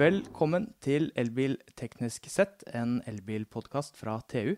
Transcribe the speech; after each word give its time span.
Velkommen 0.00 0.70
til 0.80 1.10
Elbil 1.18 1.58
teknisk 1.76 2.24
sett, 2.32 2.62
en 2.72 3.02
elbilpodkast 3.10 3.98
fra 4.00 4.14
TU. 4.32 4.54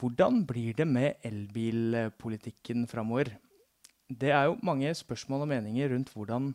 Hvordan 0.00 0.40
blir 0.48 0.74
det 0.80 0.86
med 0.88 1.22
elbilpolitikken 1.22 2.88
framover? 2.90 3.30
Det 4.10 4.32
er 4.34 4.48
jo 4.48 4.58
mange 4.66 4.90
spørsmål 4.98 5.44
og 5.44 5.52
meninger 5.52 5.94
rundt 5.94 6.10
hvordan 6.10 6.50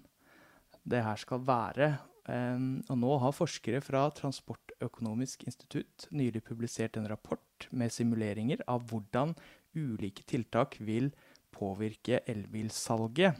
det 0.84 1.06
her 1.06 1.24
skal 1.24 1.46
være. 1.48 1.94
Um, 2.28 2.84
og 2.90 3.00
nå 3.00 3.16
har 3.24 3.40
forskere 3.40 3.80
fra 3.80 4.10
Transportøkonomisk 4.12 5.48
institutt 5.48 6.10
nylig 6.12 6.44
publisert 6.44 7.00
en 7.00 7.08
rapport 7.08 7.70
med 7.72 7.94
simuleringer 7.94 8.68
av 8.68 8.84
hvordan 8.90 9.32
ulike 9.80 10.28
tiltak 10.28 10.76
vil 10.84 11.14
påvirke 11.56 12.26
elbilsalget. 12.28 13.40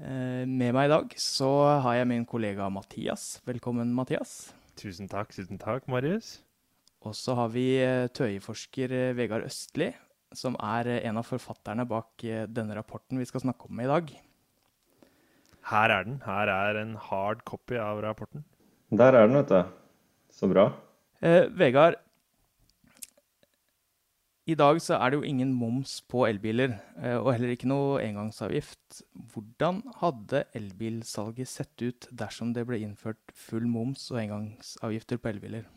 Uh, 0.00 0.48
med 0.48 0.72
meg 0.72 0.88
i 0.88 0.92
dag 0.94 1.14
så 1.20 1.50
har 1.84 1.98
jeg 1.98 2.08
min 2.08 2.24
kollega 2.28 2.70
Mathias. 2.72 3.38
Velkommen, 3.44 3.92
Mathias. 3.92 4.54
Tusen 4.80 5.10
takk, 5.12 5.34
tusen 5.36 5.60
takk, 5.60 5.84
Marius. 5.92 6.38
Og 7.04 7.12
så 7.16 7.36
har 7.36 7.52
vi 7.52 7.66
tøyeforsker 8.16 8.96
uh, 8.96 9.12
Vegard 9.18 9.44
Østli, 9.44 9.90
som 10.32 10.56
er 10.56 10.88
en 11.02 11.20
av 11.20 11.28
forfatterne 11.28 11.84
bak 11.90 12.24
denne 12.48 12.76
rapporten 12.78 13.20
vi 13.20 13.28
skal 13.28 13.44
snakke 13.44 13.68
om 13.68 13.80
i 13.82 13.88
dag. 13.90 14.12
Her 15.70 15.92
er 15.92 16.06
den. 16.06 16.20
Her 16.24 16.50
er 16.50 16.80
en 16.80 16.94
hard 16.96 17.44
copy 17.48 17.76
av 17.78 18.00
rapporten. 18.04 18.44
Der 18.90 19.14
er 19.14 19.28
den, 19.28 19.36
vet 19.38 19.52
du. 19.52 19.60
Så 20.32 20.48
bra. 20.50 20.70
Eh, 21.20 21.44
Vegard, 21.52 21.98
i 24.50 24.56
dag 24.58 24.78
så 24.82 24.96
er 24.98 25.10
det 25.10 25.20
jo 25.20 25.26
ingen 25.26 25.52
moms 25.54 25.98
på 26.10 26.24
elbiler, 26.26 26.74
eh, 27.00 27.16
og 27.16 27.32
heller 27.34 27.52
ikke 27.54 27.68
noe 27.70 28.00
engangsavgift. 28.02 29.02
Hvordan 29.32 29.82
hadde 30.00 30.44
elbilsalget 30.58 31.50
sett 31.50 31.84
ut 31.84 32.08
dersom 32.10 32.54
det 32.56 32.66
ble 32.68 32.80
innført 32.82 33.34
full 33.36 33.68
moms 33.70 34.08
og 34.10 34.22
engangsavgifter 34.24 35.20
på 35.20 35.30
elbiler? 35.32 35.68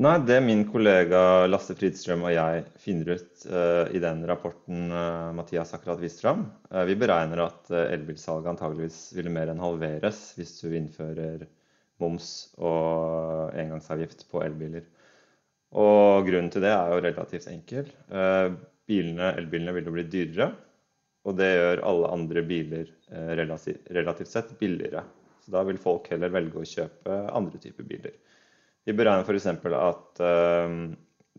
Nei, 0.00 0.14
det 0.24 0.38
min 0.46 0.62
kollega 0.70 1.48
Lasse 1.50 1.74
Fridstrøm 1.76 2.22
og 2.24 2.32
jeg 2.32 2.62
finner 2.80 3.18
ut 3.18 3.42
uh, 3.50 3.90
i 3.92 4.00
den 4.00 4.22
rapporten 4.28 4.86
uh, 4.94 5.32
Mathias 5.36 5.74
akkurat 5.76 6.00
viste 6.00 6.24
fram, 6.24 6.46
uh, 6.70 6.84
vi 6.88 6.94
beregner 6.96 7.42
at 7.48 7.72
elbilsalget 7.74 8.52
antageligvis 8.54 9.00
ville 9.18 9.34
mer 9.34 9.50
enn 9.50 9.60
halveres 9.60 10.22
hvis 10.38 10.54
du 10.62 10.70
innfører 10.78 11.42
moms 12.00 12.30
og 12.56 13.52
engangsavgift 13.60 14.24
på 14.30 14.40
elbiler. 14.46 14.86
Og 15.78 16.26
grunnen 16.26 16.50
til 16.50 16.64
det 16.64 16.72
er 16.74 16.90
jo 16.90 17.02
relativt 17.04 17.46
enkel. 17.50 17.90
Bilene, 18.90 19.30
elbilene 19.38 19.74
vil 19.76 19.86
jo 19.86 19.94
bli 19.94 20.06
dyrere, 20.10 20.48
og 21.28 21.36
det 21.38 21.50
gjør 21.52 21.84
alle 21.86 22.10
andre 22.16 22.42
biler 22.48 22.90
relativt, 23.38 23.86
relativt 23.94 24.32
sett 24.32 24.50
billigere. 24.58 25.04
Så 25.44 25.54
da 25.54 25.62
vil 25.68 25.78
folk 25.80 26.10
heller 26.10 26.32
velge 26.34 26.58
å 26.58 26.66
kjøpe 26.66 27.20
andre 27.36 27.60
typer 27.62 27.86
biler. 27.86 28.16
Vi 28.88 28.96
beregner 28.96 29.28
f.eks. 29.28 29.46
at 29.46 30.22
uh, 30.24 30.74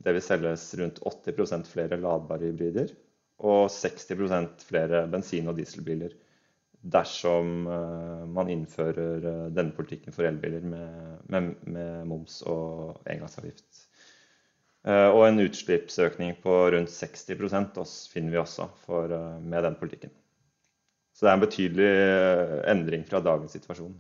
det 0.02 0.16
vil 0.16 0.24
selges 0.24 0.66
rundt 0.80 1.02
80% 1.12 1.70
flere 1.70 2.00
ladbare 2.00 2.52
hybrider 2.52 2.94
og 3.42 3.66
60% 3.74 4.66
flere 4.68 5.06
bensin- 5.12 5.50
og 5.50 5.58
dieselbiler 5.58 6.14
dersom 6.82 7.68
man 8.34 8.50
innfører 8.50 9.22
denne 9.54 9.74
politikken 9.78 10.14
for 10.16 10.26
elbiler 10.26 10.64
med, 10.66 11.20
med, 11.30 11.52
med 11.70 12.08
moms 12.10 12.40
og 12.50 13.04
engangsavgift. 13.06 13.84
Og 14.82 15.22
en 15.28 15.44
utslippsøkning 15.44 16.40
på 16.42 16.56
rundt 16.74 16.90
60% 16.90 17.82
finner 18.10 18.34
vi 18.34 18.40
også 18.42 18.66
for, 18.82 19.12
med 19.44 19.62
den 19.68 19.76
politikken. 19.78 20.14
Så 21.14 21.28
det 21.28 21.30
er 21.30 21.38
en 21.38 21.44
betydelig 21.44 21.90
endring 22.72 23.04
fra 23.06 23.22
dagens 23.22 23.54
situasjon. 23.54 23.94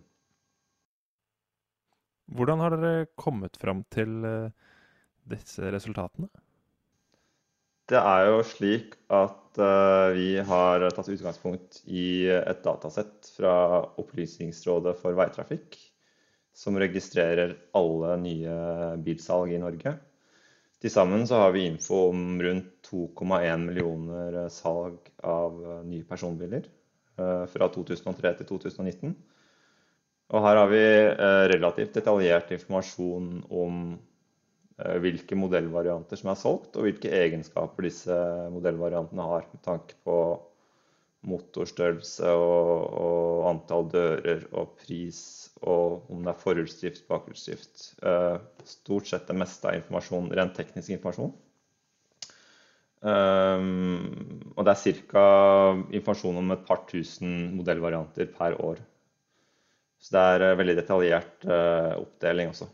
Hvordan 2.33 2.63
har 2.63 2.73
dere 2.73 3.09
kommet 3.19 3.59
fram 3.61 3.83
til 3.93 4.23
disse 5.29 5.69
resultatene? 5.75 6.31
Det 7.91 7.99
er 7.99 8.29
jo 8.29 8.41
slik 8.47 8.95
at 9.11 9.59
vi 10.15 10.29
har 10.47 10.85
tatt 10.95 11.09
utgangspunkt 11.11 11.81
i 11.91 12.29
et 12.31 12.61
datasett 12.63 13.33
fra 13.35 13.53
Opplysningsrådet 13.99 14.95
for 15.01 15.17
veitrafikk, 15.17 15.75
som 16.55 16.79
registrerer 16.79 17.57
alle 17.75 18.15
nye 18.23 18.55
bilsalg 19.03 19.51
i 19.57 19.59
Norge. 19.59 19.97
Til 20.81 20.89
sammen 20.89 21.27
så 21.29 21.43
har 21.43 21.51
vi 21.53 21.67
info 21.69 22.07
om 22.09 22.39
rundt 22.41 22.71
2,1 22.89 23.65
millioner 23.67 24.37
salg 24.49 25.11
av 25.21 25.59
nye 25.85 26.05
personbiler 26.09 26.65
uh, 27.21 27.45
fra 27.51 27.69
2003 27.69 28.33
til 28.39 28.49
2019. 28.49 29.13
Og 30.31 30.45
her 30.45 30.59
har 30.61 30.69
vi 30.71 30.79
eh, 30.79 31.45
relativt 31.51 31.97
detaljert 31.97 32.53
informasjon 32.55 33.41
om 33.51 33.81
eh, 34.79 34.97
hvilke 35.03 35.35
modellvarianter 35.35 36.19
som 36.19 36.31
er 36.31 36.39
solgt, 36.39 36.77
og 36.77 36.87
hvilke 36.87 37.11
egenskaper 37.11 37.83
disse 37.83 38.15
modellvariantene 38.53 39.25
har 39.27 39.43
med 39.51 39.63
tanke 39.65 39.97
på 40.07 40.17
motorstørrelse 41.27 42.31
og, 42.31 42.95
og 43.01 43.49
antall 43.51 43.91
dører 43.91 44.47
og 44.55 44.71
pris 44.79 45.19
og 45.61 46.09
om 46.11 46.23
det 46.25 46.31
er 46.31 46.41
forhjulsdrift, 46.41 47.05
bakhjulsdrift. 47.09 47.85
Eh, 48.01 48.37
stort 48.65 49.09
sett 49.09 49.27
det 49.29 49.37
meste 49.37 49.69
av 49.69 49.77
informasjon, 49.77 50.31
rent 50.37 50.55
teknisk 50.57 50.93
informasjon. 50.95 51.33
Um, 53.01 54.51
og 54.53 54.65
det 54.67 54.75
er 54.75 54.99
ca. 55.09 55.23
informasjon 55.89 56.37
om 56.37 56.53
et 56.53 56.67
par 56.67 56.83
tusen 56.89 57.55
modellvarianter 57.57 58.29
per 58.35 58.59
år. 58.61 58.81
Så 60.01 60.13
det 60.13 60.21
er 60.21 60.45
en 60.45 60.59
veldig 60.59 60.75
detaljert 60.77 61.45
oppdeling 61.45 62.53
også. 62.53 62.67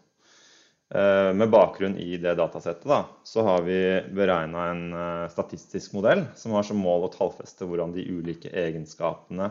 Med 1.36 1.52
bakgrunn 1.52 1.98
i 2.00 2.14
det 2.24 2.38
datasettet 2.40 2.88
da, 2.88 3.02
så 3.28 3.44
har 3.44 3.66
vi 3.66 3.80
beregna 4.16 4.70
en 4.72 4.84
statistisk 5.34 5.98
modell 5.98 6.24
som 6.40 6.56
har 6.56 6.64
som 6.64 6.80
mål 6.80 7.10
å 7.10 7.12
tallfeste 7.12 7.68
hvordan 7.68 7.92
de 7.96 8.06
ulike 8.08 8.54
egenskapene 8.56 9.50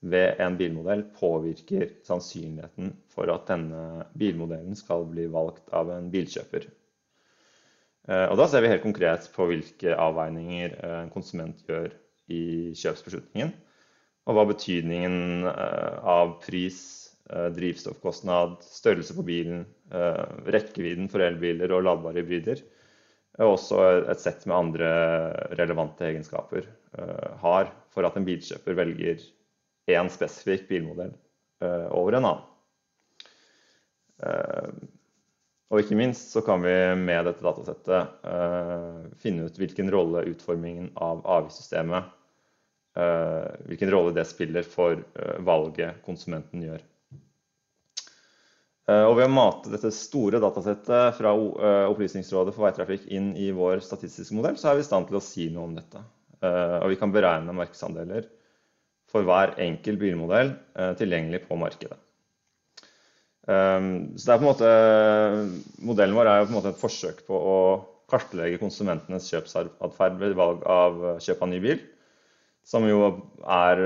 ved 0.00 0.40
en 0.42 0.56
bilmodell 0.58 1.02
påvirker 1.18 1.90
sannsynligheten 2.06 2.92
for 3.10 3.30
at 3.32 3.48
denne 3.50 4.04
bilmodellen 4.18 4.76
skal 4.78 5.08
bli 5.10 5.26
valgt 5.32 5.72
av 5.74 5.90
en 5.94 6.10
bilkjøper. 6.12 6.68
Og 8.08 8.36
Da 8.40 8.46
ser 8.48 8.62
vi 8.64 8.70
helt 8.70 8.84
konkret 8.86 9.26
på 9.34 9.48
hvilke 9.50 9.92
avveininger 9.92 10.78
en 11.02 11.10
konsument 11.12 11.58
gjør 11.66 11.90
i 12.32 12.70
kjøpsbeslutningen. 12.78 13.50
Og 14.24 14.38
hva 14.38 14.46
betydningen 14.48 15.44
av 15.50 16.38
pris, 16.46 16.78
Eh, 17.28 17.48
drivstoffkostnad, 17.52 18.56
størrelse 18.64 19.14
på 19.14 19.22
bilen, 19.22 19.66
eh, 19.92 20.24
rekkevidden 20.48 21.10
for 21.12 21.20
elbiler 21.20 21.74
og 21.76 21.82
ladbare 21.84 22.22
hybrider. 22.22 22.62
Og 23.38 23.58
også 23.58 23.80
et 24.08 24.22
sett 24.22 24.46
med 24.48 24.56
andre 24.56 24.88
relevante 25.60 26.06
egenskaper 26.08 26.64
eh, 26.64 27.28
har 27.42 27.68
for 27.92 28.08
at 28.08 28.16
en 28.16 28.24
bilkjøper 28.24 28.78
velger 28.78 29.20
én 29.94 30.10
spesifikk 30.12 30.68
bilmodell 30.68 31.14
over 31.90 32.14
en 32.14 32.28
annen. 32.28 32.44
Og 35.68 35.80
ikke 35.82 35.98
minst 35.98 36.30
så 36.32 36.40
kan 36.46 36.62
vi 36.62 36.74
med 37.00 37.26
dette 37.26 37.42
datasettet 37.42 39.16
finne 39.22 39.48
ut 39.48 39.58
hvilken 39.58 39.90
rolle 39.90 40.22
utformingen 40.30 40.92
av 40.94 41.24
avgiftssystemet 41.26 42.14
hvilken 43.66 43.90
rolle 43.94 44.14
det 44.14 44.24
spiller 44.30 44.66
for 44.66 45.02
valget 45.46 45.98
konsumenten 46.06 46.62
gjør. 46.66 46.80
Eh, 48.88 49.04
og 49.04 49.18
ved 49.18 49.28
å 49.28 49.32
mate 49.32 49.72
dette 49.72 49.90
store 49.92 50.40
datasettet 50.40 51.16
fra 51.18 51.34
eh, 51.36 51.84
Opplysningsrådet 51.90 52.54
for 52.56 52.64
veitrafikk 52.64 53.04
inn 53.12 53.34
i 53.36 53.50
vår 53.52 53.82
statistiske 53.84 54.36
modell, 54.36 54.56
så 54.60 54.70
er 54.70 54.78
vi 54.78 54.86
i 54.86 54.88
stand 54.88 55.10
til 55.10 55.18
å 55.20 55.24
si 55.24 55.48
noe 55.52 55.68
om 55.68 55.74
dette. 55.76 56.00
Eh, 56.40 56.76
og 56.80 56.88
vi 56.92 56.98
kan 57.00 57.12
beregne 57.12 57.56
markedsandeler 57.56 58.30
for 59.08 59.24
hver 59.26 59.54
enkel 59.64 59.96
bilmodell 60.00 60.52
tilgjengelig 61.00 61.46
på 61.48 61.56
markedet. 61.60 61.96
Så 63.48 64.24
det 64.28 64.34
på 64.36 64.42
en 64.42 64.48
måte, 64.50 64.72
Modellen 65.80 66.16
vår 66.18 66.28
er 66.28 66.40
jo 66.42 66.48
på 66.48 66.52
en 66.52 66.58
måte 66.58 66.72
et 66.74 66.82
forsøk 66.82 67.22
på 67.24 67.38
å 67.52 67.60
kartlegge 68.12 68.60
konsumentenes 68.60 69.30
kjøpsatferd 69.32 70.18
ved 70.20 70.36
valg 70.36 70.66
av 70.68 70.98
kjøp 71.24 71.46
av 71.46 71.50
ny 71.54 71.62
bil, 71.64 71.80
som 72.68 72.84
jo 72.84 73.08
er 73.48 73.80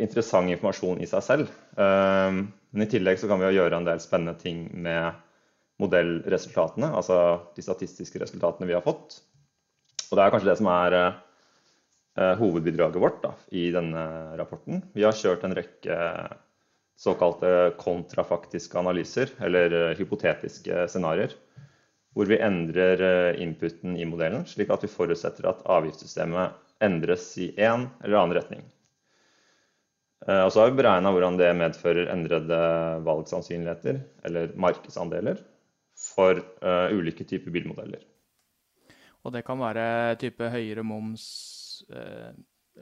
interessant 0.00 0.52
informasjon 0.52 1.04
i 1.04 1.08
seg 1.10 1.24
selv. 1.24 1.52
Men 1.76 2.84
i 2.84 2.90
tillegg 2.92 3.20
så 3.20 3.28
kan 3.30 3.40
vi 3.40 3.48
jo 3.48 3.58
gjøre 3.60 3.80
en 3.80 3.86
del 3.88 4.02
spennende 4.04 4.36
ting 4.40 4.66
med 4.84 5.16
modellresultatene, 5.82 6.90
altså 6.96 7.16
de 7.56 7.64
statistiske 7.64 8.20
resultatene 8.22 8.68
vi 8.68 8.76
har 8.76 8.84
fått. 8.84 9.20
Og 10.08 10.16
det 10.16 10.24
er 10.24 10.32
kanskje 10.32 10.50
det 10.50 10.58
som 10.60 10.68
er 10.72 10.96
eh, 10.96 11.16
hovedbidraget 12.16 12.96
vårt 13.02 13.18
da, 13.20 13.34
i 13.52 13.66
denne 13.74 14.02
rapporten. 14.38 14.80
Vi 14.96 15.04
har 15.04 15.16
kjørt 15.16 15.42
en 15.44 15.54
rekke 15.56 15.96
såkalte 16.96 17.72
kontrafaktiske 17.78 18.78
analyser, 18.78 19.32
eller 19.44 19.72
eh, 19.72 19.96
hypotetiske 19.98 20.86
scenarioer, 20.90 21.34
hvor 22.16 22.28
vi 22.30 22.40
endrer 22.40 23.02
eh, 23.04 23.42
inputen 23.44 23.98
i 24.00 24.06
modellen, 24.08 24.46
slik 24.48 24.72
at 24.72 24.84
vi 24.84 24.92
forutsetter 24.92 25.48
at 25.50 25.64
avgiftssystemet 25.68 26.56
endres 26.84 27.28
i 27.40 27.50
én 27.52 27.88
eller 28.04 28.18
annen 28.20 28.36
retning. 28.38 28.64
Eh, 30.26 30.42
og 30.46 30.50
så 30.52 30.62
har 30.62 30.72
vi 30.72 30.80
beregna 30.80 31.12
hvordan 31.12 31.36
det 31.40 31.52
medfører 31.60 32.12
endrede 32.14 32.62
valgsannsynligheter, 33.06 34.00
eller 34.24 34.56
markedsandeler, 34.56 35.44
for 35.96 36.42
ulike 36.92 37.24
typer 37.24 37.48
bilmodeller. 37.54 38.02
Og 39.24 39.32
det 39.32 39.40
kan 39.46 39.56
være 39.56 40.18
type 40.20 40.44
høyere 40.52 40.82
moms, 40.84 41.24
eh, 41.92 42.32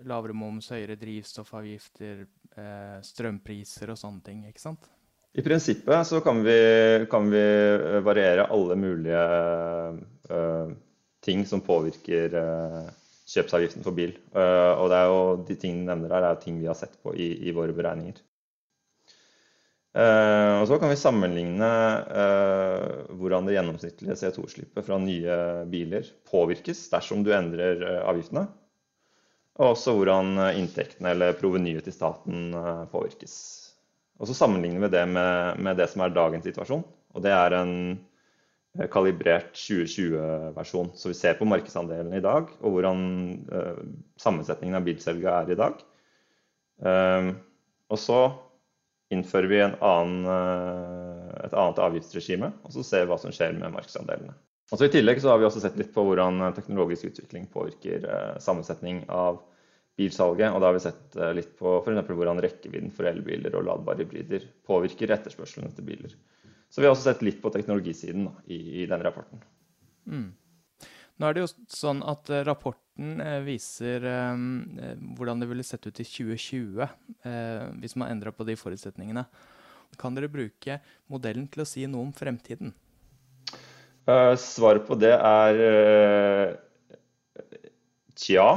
lavere 0.08 0.36
moms, 0.36 0.70
høyere 0.74 0.96
drivstoffavgifter, 1.00 2.24
eh, 2.56 2.98
strømpriser 3.04 3.92
og 3.94 4.00
sånne 4.00 4.24
ting, 4.26 4.44
ikke 4.48 4.62
sant? 4.62 4.90
I 5.34 5.42
prinsippet 5.42 6.06
så 6.06 6.20
kan 6.22 6.44
vi, 6.46 6.58
kan 7.10 7.26
vi 7.30 7.44
variere 8.06 8.46
alle 8.54 8.76
mulige 8.78 9.22
eh, 10.30 10.74
ting 11.24 11.46
som 11.48 11.62
påvirker 11.64 12.36
uh, 12.36 12.84
kjøpsavgiften 13.30 13.84
for 13.86 13.96
bil. 13.96 14.14
Uh, 14.34 14.76
og 14.76 14.90
det 14.92 15.00
er 15.00 15.10
jo, 15.10 15.20
de 15.48 15.56
tingene 15.56 15.86
du 15.86 15.90
nevner 15.92 16.14
her, 16.18 16.28
er 16.28 16.40
ting 16.42 16.60
vi 16.60 16.68
har 16.68 16.78
sett 16.78 16.98
på 17.02 17.14
i, 17.16 17.30
i 17.48 17.54
våre 17.56 17.74
beregninger. 17.76 18.20
Uh, 19.94 20.58
og 20.58 20.66
Så 20.66 20.80
kan 20.82 20.90
vi 20.90 20.98
sammenligne 20.98 21.70
uh, 22.10 23.14
hvordan 23.14 23.46
det 23.46 23.54
gjennomsnittlige 23.54 24.18
CO2-slippet 24.18 24.86
fra 24.88 24.98
nye 24.98 25.36
biler 25.70 26.08
påvirkes 26.26 26.88
dersom 26.90 27.22
du 27.22 27.30
endrer 27.36 27.78
uh, 27.84 28.00
avgiftene. 28.10 28.48
Og 29.54 29.74
også 29.74 29.94
hvordan 29.94 30.32
inntektene 30.58 31.12
eller 31.14 31.36
provenyet 31.38 31.86
til 31.86 31.94
staten 31.94 32.56
påvirkes. 32.90 33.34
Og 34.18 34.26
Så 34.26 34.34
sammenligner 34.34 34.82
vi 34.82 34.90
det 34.94 35.04
med, 35.10 35.60
med, 35.62 35.76
det 35.78 35.86
som 35.92 36.02
er 36.02 36.14
dagens 36.14 36.46
situasjon. 36.46 36.82
Og 37.14 37.22
det 37.22 37.30
er 37.30 37.54
en 37.60 37.74
kalibrert 38.90 39.54
2020-versjon. 39.54 40.90
Så 40.98 41.12
vi 41.12 41.18
ser 41.18 41.38
på 41.38 41.46
markedsandelen 41.46 42.16
i 42.18 42.22
dag, 42.24 42.50
og 42.60 42.74
hvordan 42.74 43.04
sammensetningen 44.18 44.80
av 44.80 44.86
bilselga 44.86 45.36
er 45.42 45.54
i 45.54 45.60
dag. 45.62 45.84
og 47.94 47.98
så 48.02 48.20
innfører 49.12 49.50
vi 49.50 49.60
annen, 49.64 50.24
uh, 50.26 51.30
et 51.44 51.54
annet 51.54 51.80
avgiftsregime, 51.86 52.52
og 52.64 52.74
så 52.74 52.84
ser 52.86 53.04
vi 53.04 53.12
hva 53.12 53.20
som 53.20 53.34
skjer 53.34 53.56
med 53.58 53.74
markedsandelene. 53.74 54.36
Altså 54.72 54.88
I 54.88 54.92
tillegg 54.94 55.20
så 55.20 55.32
har 55.32 55.40
vi 55.40 55.46
også 55.48 55.60
sett 55.62 55.76
litt 55.76 55.92
på 55.94 56.04
hvordan 56.06 56.40
teknologisk 56.56 57.10
utvikling 57.10 57.48
påvirker 57.52 58.06
eh, 58.08 58.36
sammensetning 58.42 59.02
av 59.12 59.42
bilsalget. 59.98 60.54
Og 60.54 60.62
da 60.62 60.70
har 60.70 60.78
vi 60.78 60.84
sett 60.86 61.18
eh, 61.18 61.34
litt 61.36 61.52
på 61.58 61.76
f.eks. 61.82 62.08
hvordan 62.08 62.40
rekkevidden 62.42 62.94
for 62.94 63.10
elbiler 63.10 63.58
og 63.58 63.66
ladbare 63.68 64.04
hybrider 64.04 64.46
påvirker 64.66 65.12
etterspørselen 65.14 65.68
etter 65.68 65.86
biler. 65.86 66.16
Så 66.72 66.80
vi 66.80 66.88
har 66.88 66.94
også 66.94 67.10
sett 67.10 67.22
litt 67.22 67.42
på 67.42 67.52
teknologisiden 67.54 68.24
da, 68.30 68.32
i, 68.50 68.58
i 68.82 68.86
denne 68.88 69.04
rapporten. 69.04 69.44
Mm. 70.10 70.32
Nå 71.14 71.28
er 71.28 71.36
det 71.36 71.44
jo 71.44 71.50
sånn 71.70 72.00
at 72.10 72.30
eh, 72.32 72.42
rapporten 72.46 73.20
eh, 73.22 73.40
viser 73.46 74.02
eh, 74.10 74.40
hvordan 75.14 75.42
det 75.42 75.48
ville 75.50 75.66
sett 75.66 75.86
ut 75.86 76.00
i 76.02 76.06
2020 76.06 76.88
hvis 77.80 77.94
man 78.00 78.10
endra 78.10 78.32
på 78.34 78.46
de 78.48 78.56
forutsetningene. 78.58 79.22
Kan 80.00 80.16
dere 80.16 80.32
bruke 80.32 80.80
modellen 81.12 81.46
til 81.48 81.62
å 81.62 81.68
si 81.68 81.86
noe 81.86 82.08
om 82.08 82.10
fremtiden? 82.16 82.74
Svaret 84.40 84.86
på 84.88 84.96
det 85.00 85.14
er 85.16 85.60
tja. 88.20 88.48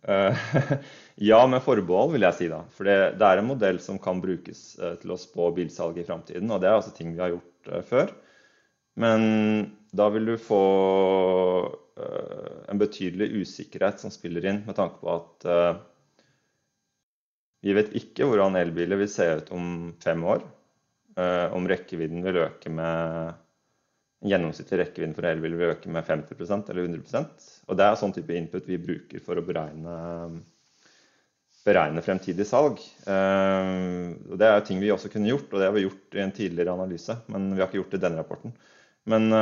ja, 1.30 1.40
med 1.46 1.62
forbehold, 1.64 2.14
vil 2.14 2.24
jeg 2.24 2.38
si 2.38 2.48
da. 2.52 2.62
For 2.76 2.88
det, 2.88 2.96
det, 3.20 3.26
er 3.26 3.42
en 3.42 3.50
modell 3.50 3.80
som 3.84 4.00
kan 4.02 4.22
brukes 4.22 4.62
til 5.02 5.12
å 5.12 5.18
spå 5.20 5.50
bilsalg 5.56 6.00
i 6.00 6.06
framtiden. 6.06 6.50
Og 6.50 6.62
det 6.62 6.70
er 6.70 6.78
altså 6.78 6.94
ting 6.96 7.12
vi 7.12 7.22
har 7.22 7.34
gjort 7.34 7.70
før. 7.90 8.14
Men 9.00 9.22
da 9.96 10.08
vil 10.12 10.32
du 10.32 10.36
få 10.40 10.64
en 12.70 12.80
betydelig 12.80 13.42
usikkerhet 13.42 14.00
som 14.00 14.12
spiller 14.12 14.46
inn, 14.48 14.62
med 14.64 14.76
tanke 14.78 15.00
på 15.02 15.12
at 15.12 15.48
vi 17.60 17.74
vet 17.76 17.92
ikke 17.98 18.24
hvordan 18.28 18.56
elbiler 18.56 19.00
vil 19.02 19.10
se 19.12 19.26
ut 19.40 19.52
om 19.52 19.92
fem 20.00 20.24
år. 20.24 20.44
Om 21.52 21.68
rekkevidden 21.68 22.24
vil 22.24 22.40
øke 22.46 22.72
med 22.72 23.34
gjennomsnittlig 24.20 24.82
rekkevidden 24.82 25.14
for 25.16 25.28
elbil 25.28 25.54
vil 25.56 25.72
øke 25.72 25.92
med 25.92 26.04
50% 26.04 26.70
eller 26.70 26.88
100% 26.88 27.44
Og 27.68 27.76
Det 27.78 27.84
er 27.86 28.00
sånn 28.00 28.12
type 28.12 28.34
input 28.36 28.66
vi 28.68 28.80
bruker 28.80 29.22
for 29.24 29.40
å 29.40 29.44
beregne, 29.44 29.94
beregne 31.64 32.02
fremtidig 32.04 32.46
salg. 32.48 32.82
og 33.06 34.36
Det 34.40 34.48
er 34.48 34.66
ting 34.66 34.80
vi 34.82 34.92
også 34.92 35.12
kunne 35.12 35.30
gjort, 35.32 35.48
og 35.52 35.60
det 35.60 35.70
har 35.70 35.76
vi 35.76 35.86
gjort 35.86 36.18
i 36.18 36.24
en 36.24 36.36
tidligere 36.36 36.74
analyse. 36.76 37.16
Men 37.32 37.54
vi 37.54 37.62
har 37.62 37.70
ikke 37.70 37.80
gjort 37.80 37.96
det 37.96 38.00
i 38.02 38.04
denne 38.04 38.20
rapporten. 38.20 38.56
Men 39.08 39.32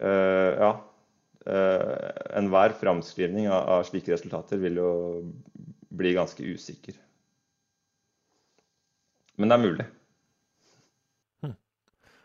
øh, 0.00 0.52
ja. 0.60 0.72
Enhver 2.36 2.74
framskrivning 2.76 3.48
av, 3.48 3.80
slike 3.88 4.12
resultater 4.12 4.60
vil 4.60 4.76
jo 4.76 4.90
bli 5.88 6.12
ganske 6.14 6.44
usikker. 6.44 6.98
Men 9.40 9.48
det 9.48 9.56
er 9.56 9.64
mulig. 9.64 9.86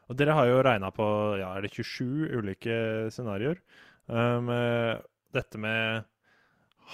Og 0.05 0.17
Dere 0.19 0.35
har 0.37 0.49
jo 0.49 0.63
regna 0.65 0.91
på 0.93 1.05
ja, 1.39 1.49
er 1.55 1.65
det 1.65 1.73
27 1.73 2.37
ulike 2.37 2.75
scenarioer. 3.13 3.61
Um, 4.05 4.51
dette 5.33 5.57
med 5.57 6.05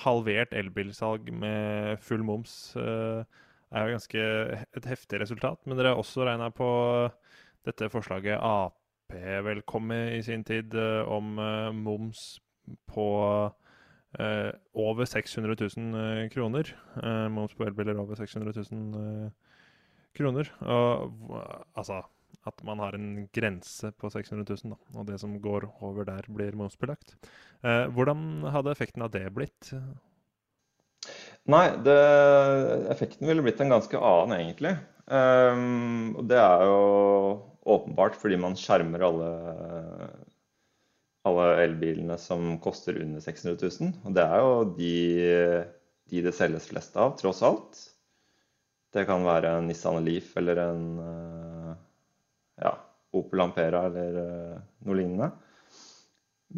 halvert 0.02 0.54
elbilsalg 0.56 1.28
med 1.36 2.00
full 2.00 2.24
moms 2.24 2.54
uh, 2.80 3.24
er 3.72 3.88
jo 3.88 3.98
ganske 3.98 4.28
et 4.80 4.88
heftig 4.88 5.20
resultat. 5.24 5.60
Men 5.66 5.80
dere 5.80 5.92
har 5.92 6.00
også 6.00 6.24
regna 6.28 6.48
på 6.56 6.70
dette 7.68 7.92
forslaget 7.92 8.40
Ap 8.40 8.78
vel 9.12 9.60
kom 9.68 9.90
i 9.92 10.22
sin 10.24 10.46
tid, 10.48 10.72
uh, 10.72 11.04
om 11.12 11.36
uh, 11.40 11.76
moms 11.76 12.40
på 12.88 13.08
over 14.76 15.06
600 15.08 15.56
000 15.56 16.30
kroner. 16.34 16.68
moms 17.32 17.54
på 17.56 17.64
elbiler 17.64 17.96
over 17.96 18.16
600 18.20 18.52
000 18.72 19.30
kroner. 20.18 20.50
Og 20.60 21.14
altså 21.80 22.02
at 22.50 22.64
man 22.66 22.80
har 22.82 22.96
en 22.98 23.28
grense 23.36 23.92
på 24.02 24.10
600 24.10 24.58
000, 24.64 24.74
da, 24.74 25.00
og 25.00 25.10
det 25.10 25.20
som 25.22 25.36
går 25.42 25.68
over 25.86 26.08
der, 26.08 26.26
blir 26.30 26.58
momsbelagt. 26.58 27.16
hvordan 27.62 28.48
hadde 28.50 28.72
effekten 28.74 29.06
av 29.06 29.12
det 29.14 29.28
blitt? 29.36 29.70
Nei, 31.50 31.68
det, 31.86 31.98
effekten 32.94 33.30
ville 33.30 33.44
blitt 33.46 33.62
en 33.62 33.74
ganske 33.74 33.98
annen, 33.98 34.38
egentlig. 34.38 34.76
Um, 35.12 36.18
det 36.30 36.38
er 36.38 36.66
jo 36.70 36.82
åpenbart 37.68 38.16
fordi 38.20 38.38
man 38.40 38.58
skjermer 38.58 39.04
alle, 39.06 39.32
alle 41.28 41.48
elbilene 41.66 42.18
som 42.22 42.56
koster 42.64 43.00
under 43.02 43.24
600 43.24 43.58
000. 43.82 43.96
Og 44.06 44.18
det 44.18 44.28
er 44.28 44.44
jo 44.44 44.54
de, 44.78 44.94
de, 46.12 46.22
det 46.28 46.36
selges 46.38 46.70
flest 46.70 46.98
av, 46.98 47.18
tross 47.20 47.42
alt. 47.46 47.82
Det 48.92 49.08
kan 49.08 49.26
være 49.26 49.56
en 49.58 49.70
Nissan 49.72 50.02
Leaf 50.06 50.36
eller 50.40 50.62
en 50.66 50.86
ja, 52.62 52.76
Opel 53.18 53.44
Ampera 53.44 53.86
eller 53.90 54.18
noe 54.86 54.98
lignende. 54.98 55.32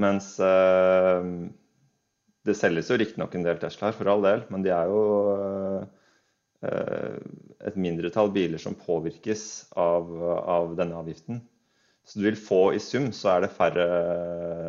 Mens 0.04 0.34
uh, 0.42 1.22
det 2.44 2.56
selges 2.58 2.90
jo 2.90 2.98
riktignok 3.00 3.36
en 3.38 3.46
del 3.46 3.60
Teslaer, 3.62 3.96
for 3.96 4.10
all 4.10 4.24
del, 4.26 4.46
men 4.54 4.66
de 4.66 4.74
er 4.74 4.90
jo 4.90 5.02
uh, 5.38 5.84
et 6.64 7.80
mindretall 7.80 8.32
biler 8.34 8.62
som 8.62 8.78
påvirkes 8.80 9.74
av, 9.80 10.12
av, 10.40 10.74
denne 10.80 10.98
avgiften. 11.00 11.42
Så 12.04 12.20
du 12.20 12.26
vil 12.28 12.40
få 12.40 12.62
i 12.76 12.82
sum 12.84 13.12
så 13.16 13.30
er 13.34 13.46
det 13.46 13.54
færre 13.56 13.84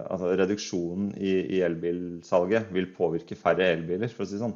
Altså 0.05 0.29
reduksjonen 0.39 1.09
i, 1.19 1.33
i 1.57 1.63
elbilsalget 1.67 2.69
vil 2.75 2.87
påvirke 2.95 3.39
færre 3.39 3.73
elbiler, 3.75 4.11
for 4.13 4.23
å 4.23 4.29
si 4.29 4.37
det 4.37 4.45
sånn. 4.45 4.55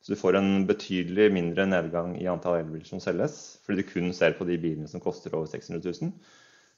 Så 0.00 0.12
du 0.12 0.16
får 0.16 0.38
en 0.38 0.66
betydelig 0.68 1.28
mindre 1.32 1.66
nedgang 1.68 2.14
i 2.16 2.28
antall 2.30 2.62
elbiler 2.62 2.88
som 2.88 3.02
selges, 3.04 3.58
fordi 3.66 3.82
du 3.82 3.90
kun 3.90 4.14
ser 4.16 4.32
på 4.38 4.46
de 4.48 4.56
bilene 4.60 4.88
som 4.88 5.02
koster 5.04 5.34
over 5.36 5.50
600 5.50 5.82
000. 5.84 6.12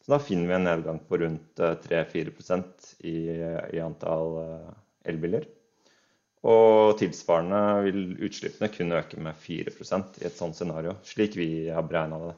Så 0.02 0.10
da 0.10 0.18
finner 0.18 0.50
vi 0.50 0.56
en 0.56 0.66
nedgang 0.66 0.98
på 1.06 1.20
rundt 1.22 1.60
3-4 1.86 2.32
eh, 2.56 2.64
i, 3.06 3.16
i 3.78 3.82
antall 3.82 4.38
eh, 4.42 4.72
elbiler. 5.12 5.46
Og 6.42 6.96
tilsvarende 6.98 7.60
vil 7.86 8.00
utslippene 8.26 8.72
kunne 8.74 8.98
øke 8.98 9.20
med 9.22 9.38
4% 9.38 10.18
i 10.18 10.26
et 10.26 10.34
sånt 10.40 10.58
scenario, 10.58 10.96
slik 11.06 11.38
vi 11.38 11.68
har 11.70 11.86
beregna 11.86 12.18
det. 12.24 12.34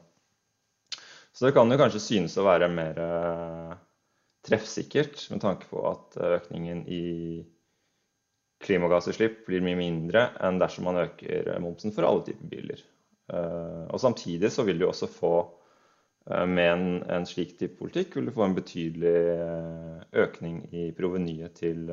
Så 1.33 1.47
det 1.47 1.55
kan 1.57 1.73
jo 1.73 1.79
kanskje 1.81 2.03
synes 2.03 2.37
å 2.37 2.45
være 2.45 2.69
mer 2.69 3.01
eh, 3.01 3.73
treffsikkert 4.45 5.25
med 5.33 5.41
tanke 5.41 5.65
på 5.71 5.81
at 5.89 6.21
økningen 6.37 6.85
i 6.85 7.03
klimagassutslipp 8.65 9.45
blir 9.47 9.63
mye 9.65 9.77
mindre 9.79 10.27
enn 10.43 10.59
dersom 10.61 10.89
man 10.89 11.03
øker 11.05 11.53
momsen 11.63 11.93
for 11.95 12.07
alle 12.07 12.25
typer 12.27 12.49
biler. 12.51 12.81
Eh, 13.31 13.85
og 13.89 14.01
Samtidig 14.01 14.51
så 14.53 14.65
vil 14.67 14.81
du 14.81 14.87
også 14.89 15.09
få, 15.11 15.33
eh, 16.29 16.45
med 16.49 16.71
en, 16.73 16.85
en 17.17 17.29
slik 17.29 17.55
type 17.59 17.77
politikk, 17.79 18.17
vil 18.17 18.29
du 18.29 18.35
få 18.35 18.45
en 18.49 18.57
betydelig 18.57 19.15
økning 20.25 20.61
i 20.73 20.89
provenyet 20.97 21.57
til 21.61 21.89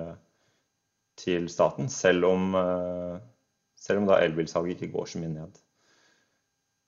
til 1.17 1.49
staten, 1.53 1.89
selv 1.89 2.25
om, 2.25 2.55
eh, 2.55 3.21
selv 3.77 4.03
om 4.03 4.09
da 4.09 4.21
elbilsalget 4.25 4.81
ikke 4.81 4.93
går 4.93 5.07
så 5.13 5.23
mye 5.23 5.35
ned. 5.35 5.59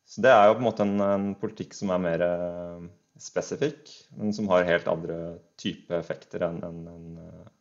Så 0.07 0.23
Det 0.23 0.31
er 0.31 0.47
jo 0.47 0.55
på 0.55 0.59
en 0.59 0.69
måte 0.69 0.85
en, 0.85 1.01
en 1.01 1.35
politikk 1.35 1.75
som 1.75 1.91
er 1.91 1.99
mer 1.99 2.23
eh, 2.23 2.89
spesifikk, 3.19 3.89
men 4.19 4.33
som 4.33 4.49
har 4.49 4.69
helt 4.69 4.89
andre 4.89 5.39
type 5.61 5.95
effekter 5.97 6.45
enn 6.45 6.61
en, 6.65 6.81
en, 6.89 7.19
eh, 7.19 7.53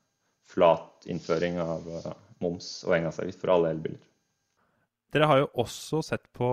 flat 0.50 1.08
innføring 1.10 1.60
av 1.62 1.88
moms 2.44 2.70
og 2.88 2.98
engangsavgift 2.98 3.42
for 3.42 3.54
alle 3.56 3.74
elbiler. 3.76 4.02
dere 5.14 5.28
har 5.30 5.40
jo 5.44 5.50
også 5.62 6.02
sett 6.02 6.26
på 6.34 6.50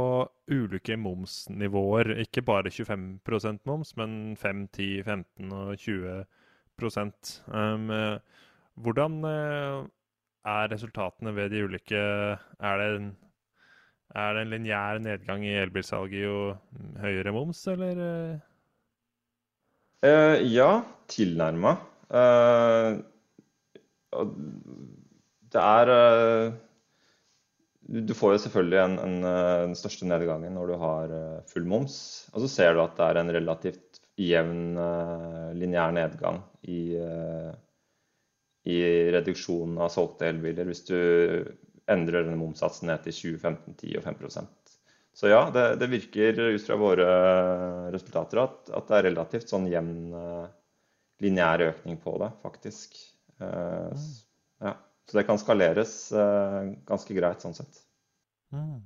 ulike 0.51 0.97
momsnivåer. 1.01 2.13
Ikke 2.27 2.43
bare 2.45 2.71
25% 2.71 3.65
moms, 3.65 3.95
men 3.97 4.37
5, 4.37 4.67
10, 4.69 5.03
15 5.07 5.55
og 5.57 5.79
20 5.81 6.25
um, 7.49 7.89
Hvordan 8.81 9.25
er 9.25 10.71
resultatene 10.73 11.35
ved 11.37 11.51
de 11.51 11.65
ulike 11.65 11.97
Er 11.97 12.79
det 12.81 12.89
en, 12.97 13.11
er 14.15 14.35
det 14.35 14.43
en 14.43 14.53
lineær 14.55 14.99
nedgang 14.99 15.45
i 15.45 15.57
elbilsalget 15.61 16.25
jo 16.25 16.37
høyere 17.01 17.33
moms, 17.33 17.67
eller? 17.67 18.41
Uh, 20.01 20.37
ja, 20.49 20.81
tilnærma. 21.09 21.77
Uh, 22.09 23.01
det 25.51 25.63
er 25.63 25.93
uh, 25.95 26.59
Du 28.09 28.15
får 28.15 28.35
jo 28.35 28.43
selvfølgelig 28.45 28.81
en, 28.83 28.99
en, 29.05 29.17
den 29.71 29.79
største 29.79 30.07
nedgangen 30.07 30.55
når 30.55 30.71
du 30.71 30.77
har 30.79 31.15
full 31.51 31.67
moms. 31.67 31.97
Og 32.35 32.45
så 32.45 32.51
ser 32.53 32.75
du 32.75 32.85
at 32.85 32.95
det 32.99 33.07
er 33.07 33.21
en 33.23 33.35
relativt 33.35 34.01
jevn 34.21 34.77
lineær 35.57 35.95
nedgang 35.97 36.43
i 36.69 36.83
i 38.69 38.81
reduksjonen 39.15 39.79
av 39.81 39.93
solgte 39.93 40.29
elbiler 40.29 40.69
hvis 40.69 40.85
du 40.89 40.97
endrer 41.91 42.25
denne 42.25 42.39
momssatsen 42.39 42.91
ned 42.91 43.05
til 43.07 43.17
20, 43.17 43.39
15, 43.41 43.77
10 43.81 43.95
og 44.01 44.05
5% 44.07 44.75
Så 45.17 45.31
ja, 45.31 45.41
det, 45.55 45.67
det 45.81 45.91
virker 45.91 46.43
ut 46.55 46.67
fra 46.67 46.79
våre 46.81 47.07
resultater 47.95 48.43
at, 48.45 48.59
at, 48.69 48.91
det 48.91 48.99
er 48.99 49.09
relativt 49.09 49.51
sånn 49.51 49.69
jevn 49.71 50.13
lineær 51.21 51.67
økning 51.67 51.99
på 52.01 52.15
det, 52.23 52.31
faktisk. 52.45 52.97
Uh, 53.41 53.91
mm. 53.91 54.07
ja. 54.67 54.77
Så 55.09 55.19
det 55.19 55.27
kan 55.27 55.41
skaleres 55.43 55.95
uh, 56.15 56.71
ganske 56.87 57.17
greit 57.17 57.43
sånn 57.43 57.57
sett. 57.57 57.81
Mm. 58.55 58.79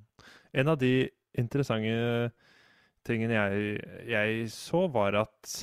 En 0.55 0.71
av 0.73 0.79
de 0.81 1.09
interessante 1.37 2.31
tingene 3.05 3.37
jeg, 3.37 3.81
jeg 4.09 4.47
så, 4.55 4.87
var 4.93 5.19
at 5.21 5.57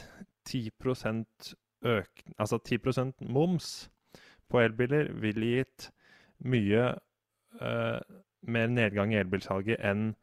10% 0.50 1.54
øk, 1.82 2.24
altså 2.38 2.60
10% 2.62 3.26
moms 3.26 3.90
på 4.52 4.62
elbiler 4.62 5.10
ville 5.24 5.56
gitt 5.56 5.90
mye 6.46 6.92
uh, 7.62 8.00
mer 8.42 8.72
nedgang 8.74 9.14
i 9.14 9.20
elbilsalget 9.22 9.82
enn 9.86 10.14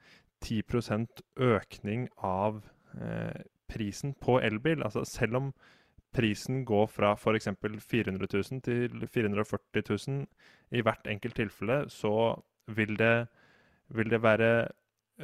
10 0.45 1.07
økning 1.43 2.09
av 2.23 2.63
uh, 2.95 3.41
prisen 3.69 4.15
på 4.15 4.39
elbil. 4.41 4.83
Altså 4.83 5.05
selv 5.05 5.37
om 5.37 5.53
prisen 6.15 6.65
går 6.65 6.87
fra 6.87 7.13
f.eks. 7.15 7.49
400 7.91 8.29
000 8.33 8.61
til 8.65 9.07
440 9.07 9.83
000 10.09 10.27
i 10.79 10.83
hvert 10.85 11.07
enkelt 11.07 11.37
tilfelle, 11.37 11.85
så 11.91 12.41
vil 12.67 12.99
det, 12.99 13.29
vil 13.89 14.11
det 14.11 14.23
være 14.23 14.69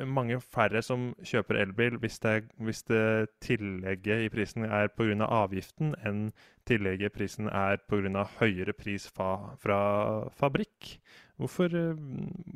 mange 0.07 0.41
færre 0.41 0.83
som 0.83 1.12
kjøper 1.23 1.61
elbil 1.61 1.99
hvis 2.03 2.19
det, 2.19 2.49
hvis 2.59 2.83
det 2.88 3.29
tillegget 3.45 4.25
i 4.25 4.29
prisen 4.33 4.64
er 4.64 4.88
pga. 4.88 5.26
avgiften, 5.29 5.95
enn 6.07 6.33
tillegget 6.67 7.12
i 7.12 7.14
prisen 7.14 7.49
er 7.49 7.79
pga. 7.88 8.26
høyere 8.41 8.73
pris 8.73 9.07
fra, 9.11 9.55
fra 9.61 10.29
fabrikk. 10.31 10.99
Hvorfor, 11.37 11.69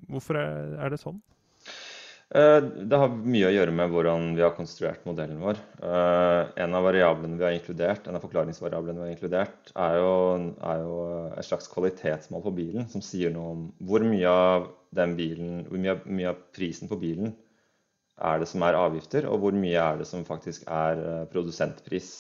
hvorfor 0.09 0.39
er, 0.39 0.89
det 0.89 1.01
sånn? 1.01 1.23
Eh, 2.29 2.59
det 2.61 2.97
har 3.01 3.15
mye 3.25 3.49
å 3.49 3.53
gjøre 3.55 3.73
med 3.73 3.89
hvordan 3.89 4.35
vi 4.37 4.43
har 4.45 4.53
konstruert 4.53 5.05
modellen 5.09 5.41
vår. 5.41 5.61
Eh, 5.81 6.41
en 6.61 6.75
av 6.77 6.85
variablene 6.85 7.39
vi 7.41 7.47
har 7.47 7.55
inkludert, 7.57 8.05
en 8.05 8.19
av 8.19 8.25
forklaringsvariablene 8.27 9.01
vi 9.01 9.07
har 9.07 9.15
inkludert, 9.15 9.71
er 9.73 9.95
jo, 9.97 10.11
er 10.61 10.83
jo 10.83 10.99
et 11.33 11.49
slags 11.49 11.71
kvalitetsmål 11.73 12.43
på 12.45 12.53
bilen, 12.59 12.89
som 12.93 13.05
sier 13.05 13.33
noe 13.33 13.53
om 13.55 13.63
hvor 13.89 14.05
mye 14.05 14.29
av 14.29 14.67
bilen, 15.17 15.63
hvor 15.71 15.81
mye, 15.81 15.95
mye, 16.05 16.35
av 16.35 16.43
prisen 16.57 16.91
på 16.91 16.99
bilen 17.01 17.33
er 18.29 18.43
det 18.43 18.49
som 18.51 18.65
er 18.67 18.77
avgifter, 18.77 19.29
og 19.31 19.41
hvor 19.41 19.57
mye 19.57 19.79
er 19.81 20.03
det 20.03 20.09
som 20.11 20.27
faktisk 20.29 20.67
er 20.69 21.01
eh, 21.01 21.23
produsentpris. 21.33 22.11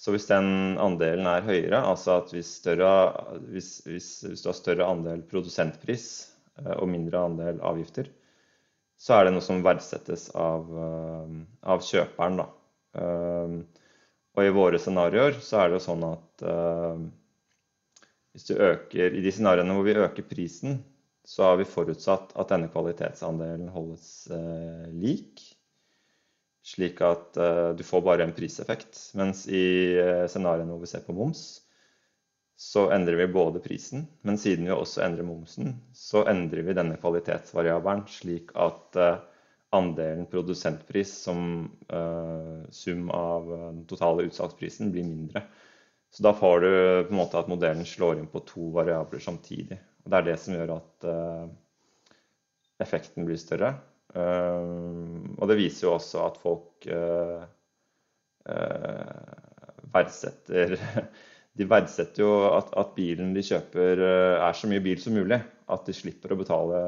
Så 0.00 0.14
hvis 0.14 0.30
den 0.30 0.78
andelen 0.80 1.28
er 1.28 1.44
høyere, 1.44 1.82
altså 1.84 2.22
at 2.22 2.32
hvis, 2.32 2.54
større, 2.62 2.88
hvis, 3.52 3.68
hvis, 3.84 4.08
hvis 4.30 4.46
du 4.46 4.48
har 4.48 4.56
større 4.56 4.88
andel 4.88 5.20
produsentpris 5.28 6.06
og 6.78 6.88
mindre 6.88 7.20
andel 7.28 7.60
avgifter, 7.64 8.08
så 9.00 9.16
er 9.16 9.26
det 9.26 9.34
noe 9.34 9.44
som 9.44 9.62
verdsettes 9.64 10.28
av, 10.36 10.68
eh, 10.86 11.36
av 11.74 11.84
kjøperen. 11.86 12.42
Da. 12.42 12.48
Og 14.36 14.44
i 14.44 14.52
våre 14.54 14.78
scenarioer 14.82 15.38
så 15.44 15.62
er 15.62 15.70
det 15.70 15.78
jo 15.78 15.84
sånn 15.84 16.04
at 16.08 16.44
hvis 18.34 18.46
du 18.46 18.54
øker 18.62 19.16
I 19.16 19.22
de 19.24 19.32
scenarioene 19.34 19.74
hvor 19.74 19.86
vi 19.86 19.96
øker 19.98 20.26
prisen, 20.30 20.80
så 21.26 21.50
har 21.50 21.58
vi 21.60 21.68
forutsatt 21.68 22.32
at 22.38 22.50
denne 22.50 22.70
kvalitetsandelen 22.72 23.70
holdes 23.74 24.06
eh, 24.34 24.86
lik. 24.98 25.42
Slik 26.66 27.00
at 27.06 27.38
eh, 27.40 27.70
du 27.76 27.82
får 27.86 28.04
bare 28.06 28.26
en 28.26 28.34
priseffekt. 28.34 28.96
Mens 29.18 29.44
i 29.46 29.64
eh, 30.00 30.26
scenarioene 30.30 30.72
hvor 30.72 30.82
vi 30.82 30.90
ser 30.90 31.04
på 31.06 31.14
moms, 31.16 31.59
så 32.60 32.90
endrer 32.90 33.16
vi 33.16 33.26
både 33.26 33.60
prisen, 33.60 34.02
men 34.20 34.36
siden 34.38 34.66
vi 34.68 34.72
også 34.74 35.00
endrer 35.00 35.24
momsen, 35.24 35.78
så 35.96 36.26
endrer 36.28 36.60
vi 36.66 36.74
denne 36.76 36.98
kvalitetsvariabelen 37.00 38.02
slik 38.12 38.52
at 38.52 38.98
eh, 39.00 39.22
andelen 39.72 40.26
produsentpris 40.28 41.14
som 41.22 41.40
eh, 41.88 42.58
sum 42.68 43.08
av 43.16 43.48
eh, 43.54 43.62
den 43.70 43.86
totale 43.88 44.26
utsalgsprisen 44.28 44.92
blir 44.92 45.08
mindre. 45.08 45.42
Så 46.12 46.26
da 46.26 46.34
får 46.36 46.60
du 46.60 46.68
på 46.74 47.14
en 47.14 47.20
måte 47.22 47.40
at 47.40 47.48
modellen 47.48 47.88
slår 47.88 48.20
inn 48.20 48.28
på 48.28 48.44
to 48.44 48.68
variabler 48.76 49.24
samtidig. 49.24 49.80
Og 50.04 50.12
det 50.12 50.20
er 50.20 50.28
det 50.28 50.36
som 50.44 50.58
gjør 50.58 50.74
at 50.76 51.08
effekten 52.82 53.24
blir 53.28 53.40
større. 53.40 53.72
Og 54.18 55.44
det 55.48 55.56
viser 55.60 55.86
jo 55.86 55.94
også 55.94 56.24
at 56.26 56.40
folk 56.42 56.88
verdsetter 59.94 60.74
De 61.58 61.66
verdsetter 61.68 62.22
jo 62.22 62.30
at, 62.54 62.70
at, 62.78 62.92
bilen 62.94 63.34
de 63.34 63.42
kjøper 63.44 64.00
er 64.06 64.56
så 64.56 64.70
mye 64.70 64.82
bil 64.84 65.00
som 65.02 65.16
mulig. 65.18 65.40
At 65.70 65.86
de 65.86 65.94
slipper 65.94 66.32
å 66.34 66.38
betale 66.38 66.78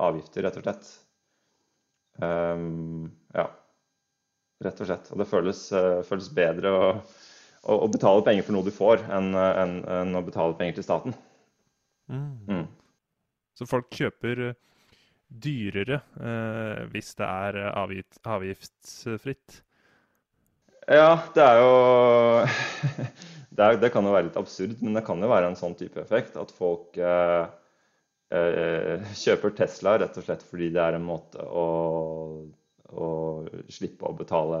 avgifter, 0.00 0.44
rett 0.44 0.58
og 0.60 0.66
slett. 0.66 0.90
Um, 2.20 3.08
ja, 3.34 3.48
rett 4.64 4.80
og 4.80 4.90
slett. 4.90 5.10
Og 5.12 5.20
det 5.20 5.28
føles, 5.28 5.62
føles 6.08 6.30
bedre 6.36 6.72
å, 6.72 6.86
å, 7.64 7.78
å, 7.80 7.88
betale 7.92 8.24
penger 8.28 8.46
for 8.46 8.56
noe 8.56 8.68
du 8.68 8.72
får, 8.76 9.04
enn 9.12 9.32
en, 9.40 9.76
en 9.98 10.20
å 10.20 10.24
betale 10.24 10.56
penger 10.60 10.78
til 10.78 10.86
staten. 10.86 11.16
Mm. 12.12 12.32
Mm. 12.48 12.64
Så 13.54 13.66
folk 13.70 13.92
kjøper 13.94 14.48
eh, 14.48 14.56
dyrere 15.28 16.00
eh, 16.18 16.82
hvis 16.92 17.14
det 17.18 17.28
er 17.28 17.60
eh, 17.60 17.70
avgift, 17.82 18.18
avgiftsfritt? 18.26 19.60
Ja, 20.90 21.14
det 21.36 21.44
er 21.44 21.60
jo 21.62 21.70
det, 23.54 23.66
er, 23.66 23.78
det, 23.82 23.90
kan 23.94 24.06
jo 24.06 24.14
være 24.14 24.28
litt 24.28 24.40
absurd, 24.40 24.80
men 24.82 24.96
det 24.98 25.04
kan 25.06 25.22
jo 25.22 25.30
være 25.30 25.52
en 25.52 25.58
sånn 25.58 25.76
type 25.78 26.00
effekt. 26.02 26.38
At 26.40 26.52
folk 26.54 26.98
eh, 26.98 27.44
eh, 28.34 29.12
kjøper 29.20 29.54
Tesla 29.58 29.98
rett 30.02 30.18
og 30.18 30.26
slett 30.26 30.44
fordi 30.48 30.72
det 30.74 30.82
er 30.82 30.98
en 30.98 31.06
måte 31.06 31.44
å, 31.44 31.66
å 32.90 33.10
slippe 33.72 34.08
å 34.08 34.16
betale 34.18 34.60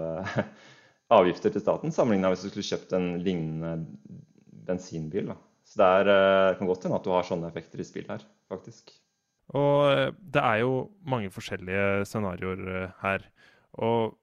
avgifter 1.18 1.54
til 1.54 1.64
staten, 1.64 1.94
sammenligna 1.94 2.32
hvis 2.32 2.46
du 2.46 2.52
skulle 2.52 2.68
kjøpt 2.70 2.94
en 2.96 3.10
lignende 3.24 3.74
bensinbil. 4.68 5.32
Da. 5.32 5.38
Så 5.68 5.80
det, 5.80 5.88
er, 6.00 6.12
eh, 6.12 6.56
kan 6.58 6.70
godt 6.70 6.86
hende 6.86 7.00
at 7.00 7.06
du 7.06 7.12
har 7.14 7.26
sånne 7.26 7.50
effekter 7.50 7.82
i 7.82 7.86
spill 7.88 8.06
her, 8.10 8.24
faktisk. 8.52 8.94
Og 9.52 9.80
eh, 9.90 10.10
det 10.34 10.42
er 10.42 10.62
jo 10.62 10.74
mange 11.08 11.32
forskjellige 11.34 12.04
scenarioer 12.08 12.62
eh, 12.72 13.00
her. 13.02 13.26
Og 13.84 14.14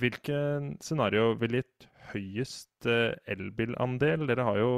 hvilken 0.00 0.76
scenario 0.80 1.34
vil 1.40 1.60
gitt 1.60 1.88
høyest 2.12 2.88
elbilandel? 3.30 4.26
Dere 4.30 4.46
har 4.48 4.60
jo 4.60 4.74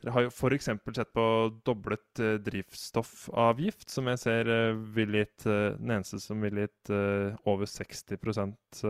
dere 0.00 0.14
har 0.14 0.24
jo 0.24 0.30
f.eks. 0.32 0.70
sett 0.96 1.10
på 1.12 1.24
doblet 1.66 2.22
drivstoffavgift, 2.46 3.90
som 3.92 4.08
jeg 4.08 4.20
ser 4.22 4.50
vil 4.96 5.18
gitt 5.18 5.44
Den 5.44 5.92
eneste 5.92 6.16
som 6.22 6.40
vil 6.40 6.62
gitt 6.62 6.92
over 7.44 7.68
60% 7.68 8.80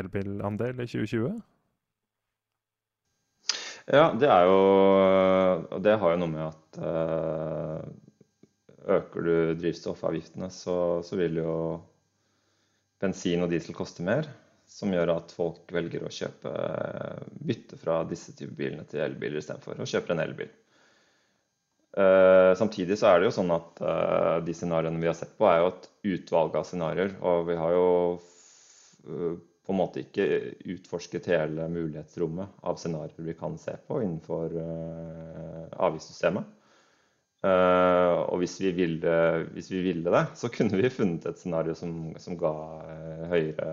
elbilandel 0.00 0.80
i 0.80 0.88
2020? 0.88 1.42
Ja, 3.92 4.06
det 4.16 4.30
er 4.32 4.48
jo 4.48 5.80
det 5.84 5.98
har 6.00 6.14
jo 6.14 6.22
noe 6.22 6.32
med 6.32 6.46
at 6.48 6.80
øker 8.84 9.20
du 9.24 9.34
drivstoffavgiftene, 9.60 10.50
så, 10.50 11.02
så, 11.02 11.16
vil 11.16 11.40
jo 11.40 11.54
bensin 13.00 13.44
og 13.44 13.52
diesel 13.52 13.76
koste 13.76 14.04
mer. 14.04 14.28
Som 14.68 14.92
gjør 14.94 15.12
at 15.14 15.32
folk 15.36 15.70
velger 15.74 16.04
å 16.04 16.12
kjøpe 16.12 16.52
bytte 17.46 17.78
fra 17.78 18.00
disse 18.08 18.34
type 18.36 18.56
bilene 18.58 18.86
til 18.90 19.04
elbiler 19.04 19.42
istedenfor 19.42 19.80
å 19.80 19.88
kjøpe 19.88 20.14
en 20.14 20.22
elbil. 20.24 20.50
Uh, 21.94 22.56
samtidig 22.58 22.96
så 22.98 23.12
er 23.12 23.20
det 23.20 23.28
jo 23.28 23.34
sånn 23.36 23.52
at 23.54 23.82
uh, 23.84 24.38
de 24.42 24.54
scenarioene 24.56 24.98
vi 24.98 25.06
har 25.06 25.14
sett 25.14 25.36
på, 25.38 25.46
er 25.46 25.60
jo 25.62 25.68
et 25.70 25.90
utvalg 26.16 26.56
av 26.58 26.66
scenarioer. 26.66 27.12
Og 27.22 27.44
vi 27.52 27.58
har 27.60 27.76
jo 27.76 27.84
på 29.64 29.72
en 29.72 29.78
måte 29.78 30.02
ikke 30.02 30.26
utforsket 30.74 31.30
hele 31.32 31.68
mulighetsrommet 31.72 32.64
av 32.68 32.76
scenarioer 32.80 33.28
vi 33.30 33.36
kan 33.38 33.56
se 33.60 33.76
på 33.88 34.02
innenfor 34.02 34.52
uh, 34.58 35.64
avgiftssystemet. 35.86 36.50
Uh, 37.44 38.24
og 38.32 38.40
hvis 38.40 38.56
vi, 38.62 38.70
ville, 38.72 39.14
hvis 39.52 39.68
vi, 39.72 39.82
ville, 39.84 40.08
det, 40.08 40.22
så 40.40 40.48
kunne 40.52 40.80
vi 40.80 40.92
funnet 40.92 41.26
et 41.28 41.40
scenario 41.40 41.76
som, 41.76 42.14
som 42.20 42.38
ga 42.40 42.52
uh, 42.80 43.24
høyere, 43.32 43.68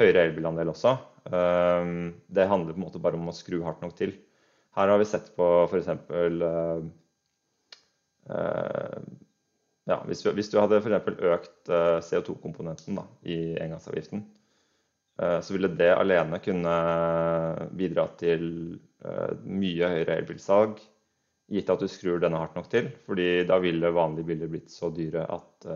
høyere 0.00 0.26
elbilandel 0.28 0.72
også. 0.72 0.96
Uh, 1.30 2.10
det 2.32 2.48
handler 2.50 2.74
på 2.74 2.80
en 2.80 2.86
måte 2.86 3.02
bare 3.02 3.20
om 3.20 3.30
å 3.30 3.36
skru 3.36 3.60
hardt 3.66 3.84
nok 3.84 3.94
til. 3.98 4.16
Her 4.78 4.92
har 4.92 5.00
vi 5.00 5.08
sett 5.08 5.32
på 5.36 5.46
f.eks. 5.66 5.88
Ja, 9.90 9.96
hvis, 10.06 10.20
vi, 10.22 10.32
hvis, 10.36 10.50
du 10.52 10.60
hadde 10.60 10.78
for 10.84 11.24
økt 11.32 11.72
CO2-komponenten 12.06 13.00
i 13.26 13.56
engangsavgiften, 13.58 14.22
så 15.18 15.56
ville 15.56 15.72
det 15.74 15.88
alene 15.96 16.38
kunne 16.44 16.76
bidra 17.74 18.06
til 18.20 18.44
mye 19.42 19.90
høyere 19.90 20.20
elbilsalg 20.20 20.78
gitt 21.50 21.70
at 21.72 21.82
du 21.82 21.88
skrur 21.90 22.20
denne 22.22 22.38
hardt 22.38 22.54
nok 22.58 22.68
til. 22.70 22.90
fordi 23.06 23.42
da 23.48 23.58
ville 23.62 23.90
vanlige 23.94 24.28
biler 24.30 24.50
blitt 24.50 24.70
så 24.70 24.90
dyre 24.94 25.26
at, 25.26 25.66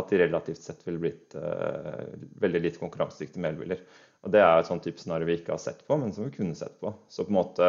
at 0.00 0.10
de 0.10 0.20
relativt 0.20 0.62
sett 0.62 0.82
ville 0.86 1.02
blitt 1.02 1.36
uh, 1.38 2.04
veldig 2.42 2.62
lite 2.64 2.80
konkurransedyktige 2.82 3.42
med 3.42 3.54
elbiler. 3.54 3.82
Og 4.24 4.32
Det 4.34 4.40
er 4.42 4.58
et 4.58 4.68
sånn 4.68 4.82
type 4.84 5.02
scenario 5.02 5.28
vi 5.28 5.38
ikke 5.38 5.54
har 5.54 5.62
sett 5.62 5.84
på, 5.86 5.98
men 6.00 6.14
som 6.16 6.26
vi 6.26 6.34
kunne 6.34 6.56
sett 6.58 6.78
på. 6.80 6.94
Så 7.12 7.26
på 7.26 7.32
en 7.32 7.38
måte, 7.38 7.66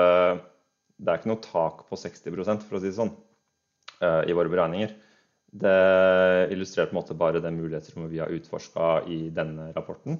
det 0.98 1.12
er 1.12 1.20
ikke 1.20 1.34
noe 1.34 1.44
tak 1.44 1.84
på 1.90 2.00
60 2.00 2.32
for 2.66 2.80
å 2.80 2.82
si 2.82 2.88
det 2.90 2.96
sånn, 2.98 3.14
uh, 4.02 4.24
i 4.26 4.38
våre 4.38 4.52
beregninger. 4.54 4.96
Det 5.56 5.76
illustrerer 6.52 6.90
på 6.90 6.98
en 6.98 7.02
måte 7.02 7.16
bare 7.20 7.44
det 7.44 7.54
mulighetsrommet 7.56 8.12
vi 8.12 8.20
har 8.24 8.34
utforska 8.34 9.06
i 9.12 9.30
denne 9.36 9.70
rapporten. 9.76 10.20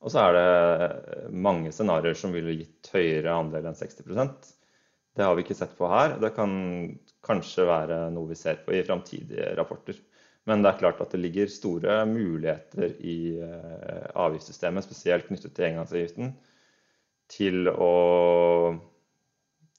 Og 0.00 0.12
så 0.12 0.22
er 0.22 0.38
det 0.38 1.26
mange 1.36 1.74
scenarioer 1.76 2.16
som 2.16 2.32
ville 2.32 2.54
gitt 2.56 2.88
høyere 2.94 3.34
andel 3.36 3.68
enn 3.68 3.76
60% 3.76 4.54
det 5.16 5.26
har 5.26 5.36
vi 5.36 5.44
ikke 5.44 5.58
sett 5.58 5.72
på 5.78 5.88
her. 5.90 6.14
Det 6.22 6.32
kan 6.36 6.52
kanskje 7.26 7.66
være 7.68 7.98
noe 8.14 8.30
vi 8.30 8.38
ser 8.38 8.62
på 8.64 8.74
i 8.76 8.82
framtidige 8.86 9.52
rapporter. 9.58 9.98
Men 10.50 10.64
det 10.64 10.72
er 10.72 10.80
klart 10.80 11.00
at 11.04 11.12
det 11.14 11.20
ligger 11.22 11.50
store 11.52 12.00
muligheter 12.10 12.96
i 13.06 13.38
eh, 13.38 14.06
avgiftssystemet, 14.18 14.86
spesielt 14.86 15.28
knyttet 15.28 15.54
til 15.54 15.68
engangsavgiften, 15.68 16.32
til 17.30 17.70
å, 17.70 17.90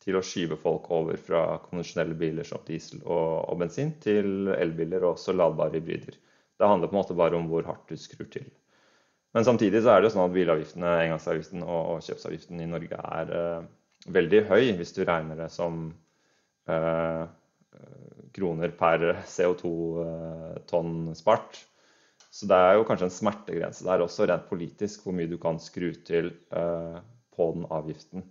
til 0.06 0.16
å 0.16 0.24
skyve 0.24 0.56
folk 0.62 0.88
over 0.96 1.20
fra 1.20 1.42
konvensjonelle 1.66 2.16
biler 2.16 2.48
som 2.48 2.64
diesel 2.68 3.02
og, 3.04 3.50
og 3.52 3.60
bensin 3.60 3.92
til 4.04 4.54
elbiler 4.56 5.04
og 5.04 5.18
også 5.18 5.36
ladbare 5.36 5.76
hybrider. 5.82 6.16
Det 6.56 6.70
handler 6.70 6.88
på 6.88 6.96
en 6.96 7.02
måte 7.02 7.18
bare 7.20 7.36
om 7.36 7.52
hvor 7.52 7.68
hardt 7.68 7.92
du 7.92 8.00
skrur 8.00 8.30
til. 8.32 8.48
Men 9.36 9.48
samtidig 9.48 9.84
så 9.84 9.92
er 9.92 10.00
det 10.00 10.10
jo 10.10 10.16
sånn 10.16 10.28
at 10.30 10.36
bilavgiftene, 10.36 10.96
engangsavgiften 11.06 11.66
og, 11.66 11.82
og 11.98 12.08
kjøpsavgiften 12.08 12.64
i 12.64 12.72
Norge 12.72 13.04
er 13.20 13.36
eh, 13.36 13.70
veldig 14.16 14.42
høy 14.50 14.72
hvis 14.80 14.96
du 14.96 15.04
regner 15.08 15.40
det 15.40 15.52
som 15.52 15.84
eh, 16.72 17.24
kroner 18.36 18.74
per 18.78 19.06
CO2-tonn 19.28 20.96
eh, 21.10 21.18
spart. 21.18 21.64
Så 22.32 22.48
det 22.48 22.56
er 22.56 22.78
jo 22.78 22.86
kanskje 22.88 23.10
en 23.10 23.14
smertegrense 23.14 23.84
der 23.84 24.04
også, 24.06 24.28
rent 24.30 24.48
politisk, 24.48 25.04
hvor 25.04 25.16
mye 25.16 25.30
du 25.30 25.38
kan 25.42 25.60
skru 25.60 25.92
til 26.08 26.32
eh, 26.56 27.02
på 27.36 27.52
den 27.58 27.68
avgiften. 27.68 28.24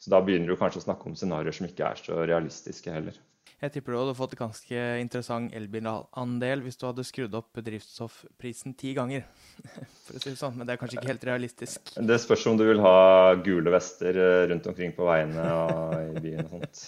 Så 0.00 0.12
da 0.12 0.20
begynner 0.24 0.52
du 0.52 0.60
kanskje 0.60 0.82
å 0.82 0.86
snakke 0.88 1.08
om 1.08 1.16
scenarioer 1.16 1.56
som 1.56 1.68
ikke 1.68 1.88
er 1.88 2.00
så 2.00 2.22
realistiske 2.28 2.92
heller. 2.92 3.16
Jeg 3.60 3.74
tipper 3.74 3.92
du 3.92 3.98
hadde 3.98 4.16
fått 4.16 4.38
ganske 4.40 4.84
interessant 5.02 5.52
elbilandel 5.56 6.62
hvis 6.64 6.80
du 6.80 6.86
hadde 6.88 7.04
skrudd 7.04 7.34
opp 7.36 7.58
drivstoffprisen 7.60 8.72
ti 8.80 8.94
ganger. 8.96 9.26
for 10.06 10.16
å 10.16 10.22
si 10.22 10.30
det 10.30 10.38
sånn, 10.40 10.56
Men 10.56 10.68
det 10.68 10.74
er 10.74 10.80
kanskje 10.80 11.00
ikke 11.00 11.12
helt 11.12 11.26
realistisk. 11.28 11.92
Det 11.96 12.20
spørs 12.22 12.46
om 12.48 12.60
du 12.60 12.64
vil 12.68 12.80
ha 12.84 13.34
gule 13.44 13.72
vester 13.72 14.16
eh, 14.16 14.46
rundt 14.52 14.68
omkring 14.72 14.96
på 14.96 15.08
veiene 15.08 15.48
og 15.64 16.16
i 16.16 16.24
byen 16.24 16.46
og 16.46 16.54
sånt. 16.54 16.86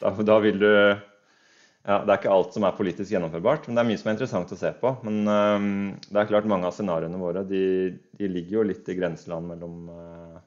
Da, 0.00 0.14
da 0.32 0.38
vil 0.44 0.60
du 0.60 0.70
ja, 1.84 1.98
Det 2.00 2.12
er 2.12 2.20
ikke 2.20 2.32
alt 2.32 2.54
som 2.56 2.64
er 2.64 2.76
politisk 2.78 3.12
gjennomførbart, 3.12 3.66
men 3.68 3.76
det 3.76 3.82
er 3.82 3.88
mye 3.90 4.00
som 4.00 4.08
er 4.08 4.14
interessant 4.16 4.52
å 4.54 4.56
se 4.56 4.70
på. 4.80 4.92
Men 5.04 5.18
um, 5.28 5.66
det 6.08 6.20
er 6.20 6.30
klart 6.30 6.48
mange 6.48 6.68
av 6.68 6.72
scenarioene 6.72 7.20
våre 7.20 7.42
de, 7.44 7.64
de, 8.16 8.28
ligger 8.30 8.58
jo 8.58 8.68
litt 8.70 8.88
i 8.88 8.96
grenseland 8.96 9.50
mellom 9.50 9.90
uh, 9.92 10.38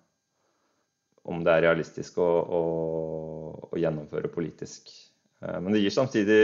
om 1.29 1.43
det 1.45 1.53
er 1.53 1.67
realistisk 1.67 2.17
å, 2.23 2.25
å, 2.25 2.63
å 3.69 3.77
gjennomføre 3.77 4.33
politisk. 4.33 4.89
Uh, 5.45 5.59
men 5.61 5.77
det 5.77 5.83
gir 5.83 5.93
samtidig 5.93 6.39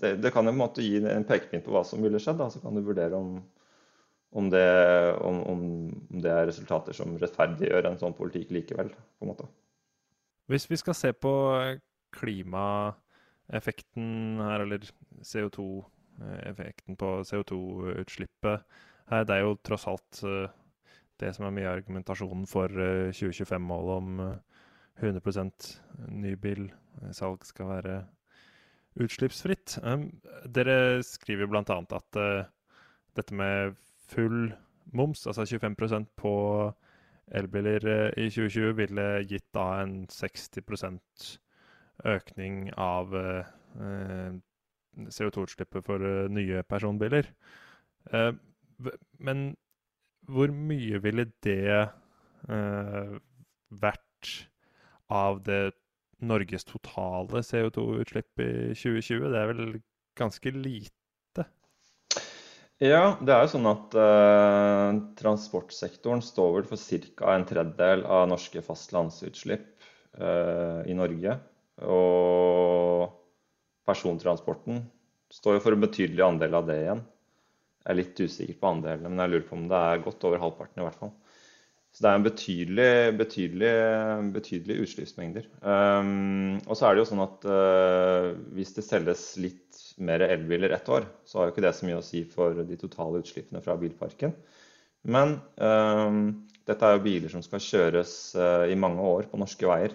det, 0.00 0.14
det, 0.24 0.32
kan 0.32 0.48
jo 0.48 0.54
på 0.54 0.56
en 0.56 0.62
måte 0.62 0.86
gi 0.86 1.02
en 1.02 1.28
pekepinn 1.28 1.66
på 1.66 1.76
hva 1.76 1.84
som 1.84 2.00
ville 2.00 2.22
skjedd. 2.22 2.40
Så 2.56 2.64
kan 2.64 2.72
du 2.72 2.80
vurdere 2.88 3.20
om, 3.20 3.36
om, 4.32 4.48
det, 4.48 4.66
om, 5.20 5.44
om, 5.52 5.62
det, 6.08 6.32
er 6.32 6.48
resultater 6.48 6.96
som 6.96 7.20
rettferdiggjør 7.20 7.92
en 7.92 8.00
sånn 8.00 8.16
politikk 8.16 8.56
likevel. 8.56 8.88
på 8.96 9.28
en 9.28 9.34
måte. 9.34 9.52
Hvis 10.48 10.70
vi 10.72 10.80
skal 10.80 10.96
se 10.96 11.12
på 11.12 11.36
klimaeffekten 13.48 14.40
her, 14.40 14.60
eller 14.60 14.78
CO2-effekten 15.22 16.96
på 16.96 17.22
CO2-utslippet 17.22 18.62
Det 19.10 19.30
er 19.30 19.40
jo 19.42 19.58
tross 19.62 19.86
alt 19.86 20.22
eh, 20.24 20.50
det 21.18 21.34
som 21.34 21.46
er 21.46 21.50
mye 21.54 21.68
av 21.68 21.76
argumentasjonen 21.80 22.46
for 22.46 22.68
2025-målet 22.68 23.96
om 23.96 24.20
100 25.00 25.40
eh, 25.40 25.50
nybilsalg 26.08 27.44
skal 27.44 27.68
være 27.68 28.06
utslippsfritt. 29.00 29.78
Dere 30.52 31.02
skriver 31.02 31.46
bl.a. 31.48 31.62
at 31.62 32.18
dette 33.16 33.34
med 33.34 33.74
full 34.08 34.52
moms, 34.92 35.26
altså 35.26 35.42
25% 35.44 36.10
på 36.16 36.32
elbiler 37.32 38.12
i 38.18 38.28
2020, 38.28 38.76
ville 38.76 39.06
gitt 39.24 39.48
da 39.54 39.82
en 39.82 40.06
60 40.08 40.60
økning 42.08 42.70
av 42.80 43.14
uh, 43.14 44.32
CO2-utslippet 45.08 45.86
for 45.86 46.02
nye 46.28 46.62
personbiler. 46.68 47.30
men 49.18 49.56
hvor 50.28 50.50
mye 50.52 50.98
ville 51.00 51.24
det 51.46 51.88
vært 53.72 54.32
av 55.08 55.40
det 55.46 55.72
Norges 56.22 56.64
totale 56.68 57.42
CO2-utslipp 57.42 58.42
i 58.42 58.50
2020. 58.78 59.30
Det 59.32 59.40
er 59.40 59.50
vel 59.50 59.78
ganske 60.18 60.52
lite? 60.54 61.46
Ja, 62.82 63.16
det 63.22 63.34
er 63.34 63.44
jo 63.44 63.52
sånn 63.52 63.68
at 63.70 63.96
eh, 63.98 65.00
transportsektoren 65.18 66.22
står 66.24 66.56
vel 66.56 66.68
for 66.70 67.02
ca. 67.18 67.34
en 67.34 67.46
tredjedel 67.46 68.04
av 68.06 68.28
norske 68.30 68.62
fastlandsutslipp 68.64 69.68
eh, 70.18 70.80
i 70.90 70.96
Norge. 70.98 71.38
Og 71.80 73.08
persontransporten 73.88 74.84
står 75.32 75.56
jo 75.56 75.64
for 75.64 75.76
en 75.76 75.84
betydelig 75.84 76.24
andel 76.26 76.58
av 76.58 76.68
det 76.68 76.78
igjen. 76.82 77.02
Jeg 77.82 77.90
er 77.90 77.98
litt 77.98 78.20
usikker 78.20 78.58
på 78.60 78.70
andelene, 78.76 79.10
men 79.10 79.24
jeg 79.24 79.32
lurer 79.32 79.46
på 79.48 79.56
om 79.58 79.68
det 79.70 79.78
er 79.78 80.04
godt 80.04 80.26
over 80.28 80.42
halvparten 80.42 80.82
i 80.82 80.86
hvert 80.86 81.00
fall. 81.00 81.14
Så 81.92 82.04
det 82.04 82.08
er 82.08 82.18
en 82.18 82.24
betydelig, 82.24 82.92
betydelig, 83.18 83.72
betydelig 84.32 84.76
utslippsmengder. 84.86 85.48
Um, 85.60 86.54
og 86.64 86.78
så 86.78 86.88
er 86.88 86.94
det 86.94 87.02
jo 87.02 87.08
sånn 87.10 87.24
at 87.24 87.44
uh, 87.44 88.28
hvis 88.56 88.72
det 88.78 88.86
selges 88.86 89.24
litt 89.42 89.80
mer 90.00 90.24
elbiler 90.24 90.72
ett 90.72 90.88
år, 90.88 91.04
så 91.28 91.38
har 91.38 91.50
jo 91.50 91.52
ikke 91.52 91.66
det 91.66 91.74
så 91.76 91.88
mye 91.88 91.98
å 91.98 92.06
si 92.06 92.22
for 92.32 92.62
de 92.64 92.78
totale 92.80 93.20
utslippene 93.20 93.60
fra 93.64 93.76
bilparken. 93.80 94.32
Men 95.04 95.36
um, 95.58 96.22
dette 96.64 96.88
er 96.88 96.96
jo 96.96 97.04
biler 97.04 97.34
som 97.34 97.44
skal 97.44 97.60
kjøres 97.60 98.14
uh, 98.40 98.64
i 98.72 98.78
mange 98.78 99.04
år 99.04 99.28
på 99.28 99.42
norske 99.42 99.68
veier. 99.68 99.92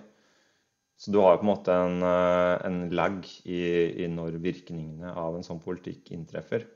Så 0.98 1.14
du 1.14 1.20
har 1.22 1.36
jo 1.36 1.42
på 1.44 1.46
en 1.46 1.52
måte 1.52 1.74
en, 1.78 2.00
uh, 2.02 2.58
en 2.66 2.80
lag 2.98 3.20
i, 3.46 3.60
i, 4.04 4.08
når 4.10 4.40
virkningene 4.42 5.14
av 5.14 5.38
en 5.38 5.46
sånn 5.46 5.62
politikk 5.64 6.12
inntreffer. 6.16 6.68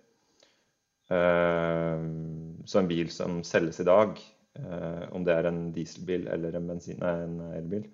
så 1.12 2.78
en 2.80 2.88
bil 2.88 3.10
som 3.12 3.42
selges 3.44 3.82
i 3.84 3.86
dag, 3.90 4.20
Eh, 4.60 5.04
om 5.16 5.24
det 5.24 5.34
er 5.34 5.48
en 5.48 5.60
dieselbil 5.76 6.26
eller 6.32 6.58
en, 6.58 6.68
bensin, 6.68 7.00
nei, 7.00 7.14
en 7.24 7.38
elbil, 7.56 7.86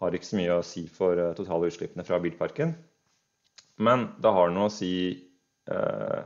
har 0.00 0.16
ikke 0.16 0.28
så 0.28 0.38
mye 0.38 0.54
å 0.56 0.64
si 0.64 0.86
for 0.92 1.20
totale 1.36 1.68
utslippene 1.70 2.04
fra 2.08 2.20
bilparken. 2.24 2.72
Men 3.84 4.08
det 4.24 4.32
har 4.32 4.52
noe 4.52 4.70
å 4.70 4.72
si 4.72 4.94
eh, 5.12 6.22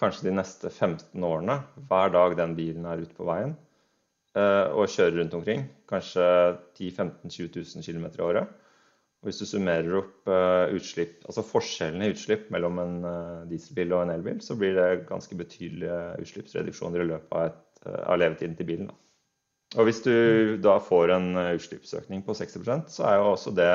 kanskje 0.00 0.30
de 0.30 0.36
neste 0.38 0.72
15 0.72 1.28
årene, 1.28 1.58
hver 1.90 2.14
dag 2.14 2.38
den 2.40 2.56
bilen 2.56 2.88
er 2.88 3.04
ute 3.04 3.16
på 3.16 3.28
veien 3.28 3.52
eh, 3.52 4.72
og 4.72 4.88
kjører 4.88 5.18
rundt 5.20 5.36
omkring. 5.36 5.66
Kanskje 5.92 6.24
10 6.80 6.96
15 6.96 7.36
20 7.36 7.52
000 7.76 7.84
km 7.84 8.08
i 8.08 8.24
året. 8.24 8.61
Og 9.22 9.30
hvis 9.30 9.38
du 9.38 9.46
summerer 9.46 10.00
opp 10.00 10.30
eh, 10.34 10.72
utslipp, 10.74 11.20
altså 11.30 11.44
forskjellene 11.46 12.08
i 12.08 12.14
utslipp 12.16 12.48
mellom 12.50 12.80
en 12.82 12.96
eh, 13.06 13.44
dieselbil 13.52 13.94
og 13.94 14.02
en 14.02 14.16
elbil, 14.16 14.40
så 14.42 14.56
blir 14.58 14.74
det 14.74 15.04
ganske 15.06 15.38
betydelige 15.38 16.00
utslippsreduksjoner 16.24 17.04
i 17.04 17.08
løpet 17.12 17.36
av, 17.38 17.52
et, 17.52 17.86
av 18.02 18.18
levetiden 18.18 18.58
til 18.58 18.68
bilen. 18.72 18.90
Da. 18.90 18.98
Og 19.78 19.88
hvis 19.88 20.02
du 20.04 20.12
da 20.62 20.76
får 20.84 21.14
en 21.14 21.30
eh, 21.38 21.54
utslippsøkning 21.56 22.24
på 22.26 22.36
60% 22.36 22.92
så 22.92 23.06
er 23.08 23.18
jo 23.20 23.30
også 23.32 23.54
det 23.56 23.72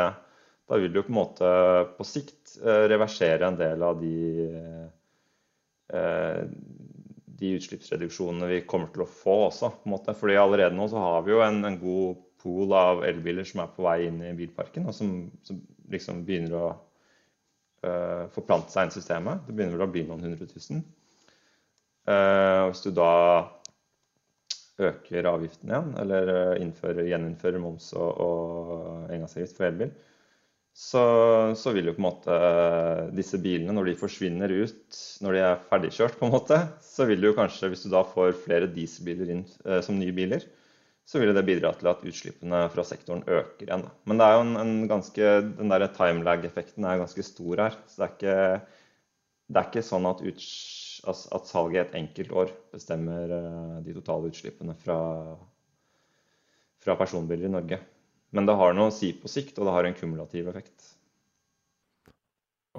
Da 0.67 0.77
vil 0.81 0.91
du 0.93 1.01
på 1.01 1.13
en 1.13 1.17
måte 1.21 1.49
på 1.97 2.05
sikt 2.05 2.57
eh, 2.59 2.85
reversere 2.91 3.47
en 3.47 3.57
del 3.57 3.83
av 3.87 4.01
de, 4.01 4.17
eh, 5.95 6.41
de 7.39 7.53
utslippsreduksjonene 7.55 8.51
vi 8.51 8.65
kommer 8.67 8.91
til 8.91 9.05
å 9.05 9.09
få 9.09 9.37
også. 9.47 9.71
på 9.77 9.87
en 9.87 9.95
måte. 9.95 10.15
Fordi 10.17 10.35
allerede 10.35 10.75
nå 10.75 10.89
så 10.91 10.99
har 10.99 11.23
vi 11.23 11.31
jo 11.31 11.39
en, 11.45 11.63
en 11.69 11.79
god 11.79 12.26
pool 12.41 12.73
av 12.77 13.03
elbiler 13.07 13.47
som 13.47 13.63
er 13.63 13.73
på 13.73 13.85
vei 13.85 13.97
inn 14.07 14.21
i 14.25 14.35
bilparken, 14.37 14.87
og 14.89 14.95
som, 14.95 15.13
som 15.47 15.59
liksom 15.93 16.23
begynner 16.27 16.55
å 16.57 16.67
uh, 16.71 18.25
forplante 18.35 18.73
seg 18.73 18.87
inn 18.87 18.93
i 18.93 18.97
systemet. 18.99 19.45
Det 19.47 19.55
begynner 19.55 19.77
vel 19.77 19.87
å 19.87 19.91
bli 19.93 20.05
noen 20.07 20.25
hundre 20.27 20.49
tusen. 20.49 20.83
Uh, 22.07 22.67
hvis 22.69 22.85
du 22.85 22.91
da 22.95 23.11
øker 24.77 25.25
avgiften 25.25 25.71
igjen, 25.71 25.93
eller 25.97 26.59
innfører, 26.61 27.07
gjeninnfører 27.09 27.61
moms 27.61 27.89
og, 27.97 28.19
og 28.21 29.13
engangsavgift 29.13 29.57
for 29.57 29.69
elbil, 29.71 29.95
så, 30.77 31.03
så, 31.57 31.71
vil 31.73 31.89
jo 31.89 31.95
på 31.95 32.03
en 32.03 32.05
måte 32.05 32.35
disse 33.17 33.39
bilene, 33.41 33.73
når 33.73 33.89
de 33.89 33.95
forsvinner 33.97 34.51
ut, 34.53 34.99
når 35.25 35.33
de 35.33 35.39
er 35.41 35.63
ferdigkjørt, 35.71 36.19
på 36.19 36.27
en 36.27 36.35
måte, 36.35 36.59
så 36.85 37.07
vil 37.09 37.23
du 37.23 37.31
kanskje, 37.33 37.71
hvis 37.71 37.87
du 37.87 37.89
da 37.95 38.03
får 38.05 38.37
flere 38.43 38.69
dieselbiler 38.69 39.31
inn 39.33 39.41
eh, 39.65 39.79
som 39.85 39.97
nye 39.97 40.13
biler, 40.13 40.45
så 41.07 41.21
vil 41.21 41.31
det 41.31 41.45
bidra 41.47 41.71
til 41.77 41.87
at 41.87 42.01
utslippene 42.03 42.65
fra 42.73 42.83
sektoren 42.83 43.23
øker 43.23 43.63
igjen. 43.63 43.85
Men 44.09 44.19
det 44.19 44.25
er 44.27 44.33
jo 44.35 44.41
en, 44.43 44.55
en 44.59 44.73
ganske, 44.91 45.29
den 45.55 45.71
der 45.71 45.85
timelag-effekten 45.95 46.83
er 46.83 46.99
ganske 46.99 47.23
stor 47.23 47.63
her. 47.63 47.77
Så 47.87 48.01
det 48.01 48.07
er 48.07 48.15
ikke, 48.15 48.73
det 49.47 49.61
er 49.61 49.69
ikke 49.69 49.85
sånn 49.87 50.09
at, 50.09 50.23
uts, 50.27 50.49
at 51.07 51.47
salget 51.47 51.85
et 51.85 51.95
enkelt 52.01 52.33
år 52.43 52.51
bestemmer 52.75 53.35
eh, 53.37 53.77
de 53.85 53.95
totale 53.95 54.33
utslippene 54.33 54.75
fra, 54.81 54.99
fra 56.83 56.97
personbiler 56.99 57.47
i 57.47 57.55
Norge. 57.55 57.79
Men 58.35 58.49
det 58.49 58.57
har 58.59 58.75
noe 58.75 58.91
å 58.91 58.97
si 58.97 59.13
på 59.15 59.31
sikt, 59.31 59.55
og 59.61 59.69
det 59.69 59.77
har 59.77 59.87
en 59.87 59.95
kumulativ 59.95 60.51
effekt. 60.51 60.91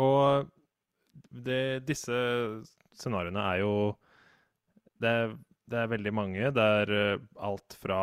Og 0.04 0.52
det, 1.32 1.80
disse 1.88 2.20
scenarioene 2.98 3.48
er 3.54 3.62
jo 3.64 3.72
det 5.00 5.10
er, 5.16 5.38
det 5.70 5.78
er, 5.78 5.90
veldig 5.94 6.14
mange. 6.14 6.50
Det 6.54 6.66
er 6.82 6.94
uh, 6.94 7.26
alt 7.50 7.78
fra 7.82 8.02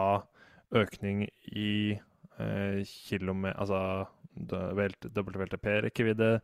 økning 0.76 1.26
i 1.54 1.96
eh, 2.40 2.84
kilometer 3.08 3.60
Altså 3.62 4.06
WLTP-rekkevidde, 4.36 6.40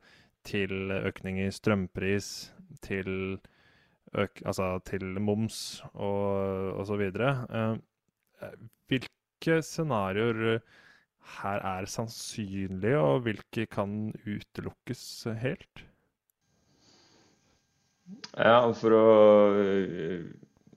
til 0.47 0.91
økning 0.91 1.39
i 1.43 1.51
strømpris, 1.51 2.53
til, 2.81 3.39
øk, 4.13 4.41
altså, 4.45 4.79
til 4.85 5.03
moms 5.21 5.83
og 5.93 6.79
osv. 6.81 7.01
eh, 7.01 7.75
hvilke 8.87 9.61
scenarioer 9.61 10.59
her 11.41 11.59
er 11.77 11.85
sannsynlige, 11.85 12.97
og 12.97 13.19
hvilke 13.19 13.65
kan 13.65 14.13
utelukkes 14.25 15.27
helt? 15.41 15.85
Ja, 18.35 18.71
For 18.75 18.91
å 18.95 19.05
uh, 19.55 20.25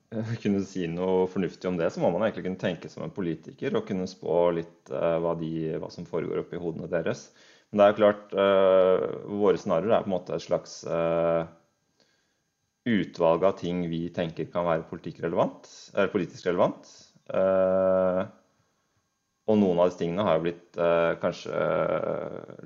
kunne 0.43 0.61
si 0.67 0.85
noe 0.91 1.25
fornuftig 1.31 1.69
om 1.69 1.79
det, 1.79 1.89
så 1.93 2.01
må 2.03 2.11
man 2.13 2.25
egentlig 2.25 2.45
kunne 2.47 2.61
tenke 2.61 2.91
som 2.91 3.05
en 3.05 3.13
politiker 3.15 3.75
og 3.77 3.87
kunne 3.89 4.07
spå 4.09 4.37
litt 4.55 4.93
uh, 4.93 5.17
hva, 5.23 5.35
de, 5.39 5.51
hva, 5.81 5.89
som 5.93 6.07
foregår 6.09 6.43
oppi 6.43 6.61
hodene 6.61 6.89
deres. 6.91 7.27
Men 7.69 7.81
det 7.81 7.85
er 7.85 7.91
jo 7.91 7.99
klart, 7.99 8.35
uh, 8.37 9.05
våre 9.41 9.59
scenarioer 9.59 9.97
er 9.97 10.05
på 10.05 10.11
en 10.11 10.17
måte 10.17 10.35
et 10.37 10.45
slags 10.45 10.81
utvalg 12.85 13.43
av 13.47 13.55
ting 13.57 13.81
vi 13.89 14.03
tenker 14.13 14.45
kan 14.53 14.67
være 14.67 14.85
relevant. 15.23 15.65
politisk 16.13 16.45
relevant. 16.45 16.85
Og 19.45 19.57
noen 19.57 19.79
av 19.79 19.89
disse 19.89 20.01
tingene 20.01 20.25
har 20.25 20.37
jo 20.37 20.43
blitt 20.45 20.77
eh, 20.77 21.13
kanskje 21.21 21.57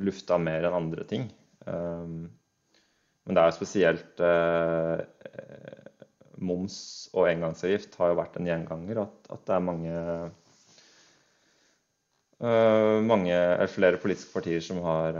lufta 0.03 0.37
mer 0.39 0.67
enn 0.67 0.75
andre 0.75 1.05
ting. 1.07 1.29
Men 1.63 3.35
det 3.35 3.41
er 3.41 3.47
jo 3.47 3.57
spesielt 3.57 4.21
moms 6.45 6.77
og 7.13 7.29
engangsavgift 7.29 7.97
har 7.99 8.11
jo 8.11 8.19
vært 8.19 8.37
en 8.39 8.47
gjenganger. 8.49 9.01
At, 9.05 9.29
at 9.35 9.43
det 9.47 9.55
er 9.55 9.65
mange, 9.65 10.05
uh, 12.43 12.97
mange 13.05 13.41
flere 13.73 14.01
politiske 14.01 14.33
partier 14.35 14.63
som, 14.63 14.81
har, 14.85 15.19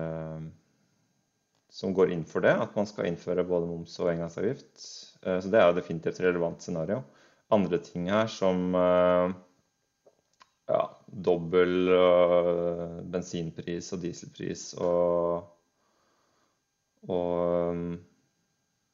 som 1.73 1.95
går 1.95 2.15
inn 2.15 2.25
for 2.29 2.45
det. 2.45 2.55
At 2.55 2.75
man 2.79 2.89
skal 2.89 3.09
innføre 3.09 3.47
både 3.47 3.69
moms 3.69 3.97
og 3.99 4.13
engangsavgift. 4.13 4.73
så 4.79 5.45
det 5.51 5.59
er 5.59 5.69
jo 5.69 5.77
definitivt 5.79 6.19
et 6.19 6.25
relevant 6.29 6.63
scenario. 6.63 7.03
Andre 7.51 7.79
ting 7.83 8.09
her 8.13 8.27
som 8.29 8.75
ja, 10.69 10.81
dobbel 11.05 11.89
uh, 11.89 12.99
bensinpris 13.09 13.89
og 13.95 14.03
dieselpris 14.03 14.65
og, 14.77 15.49
og 17.09 17.81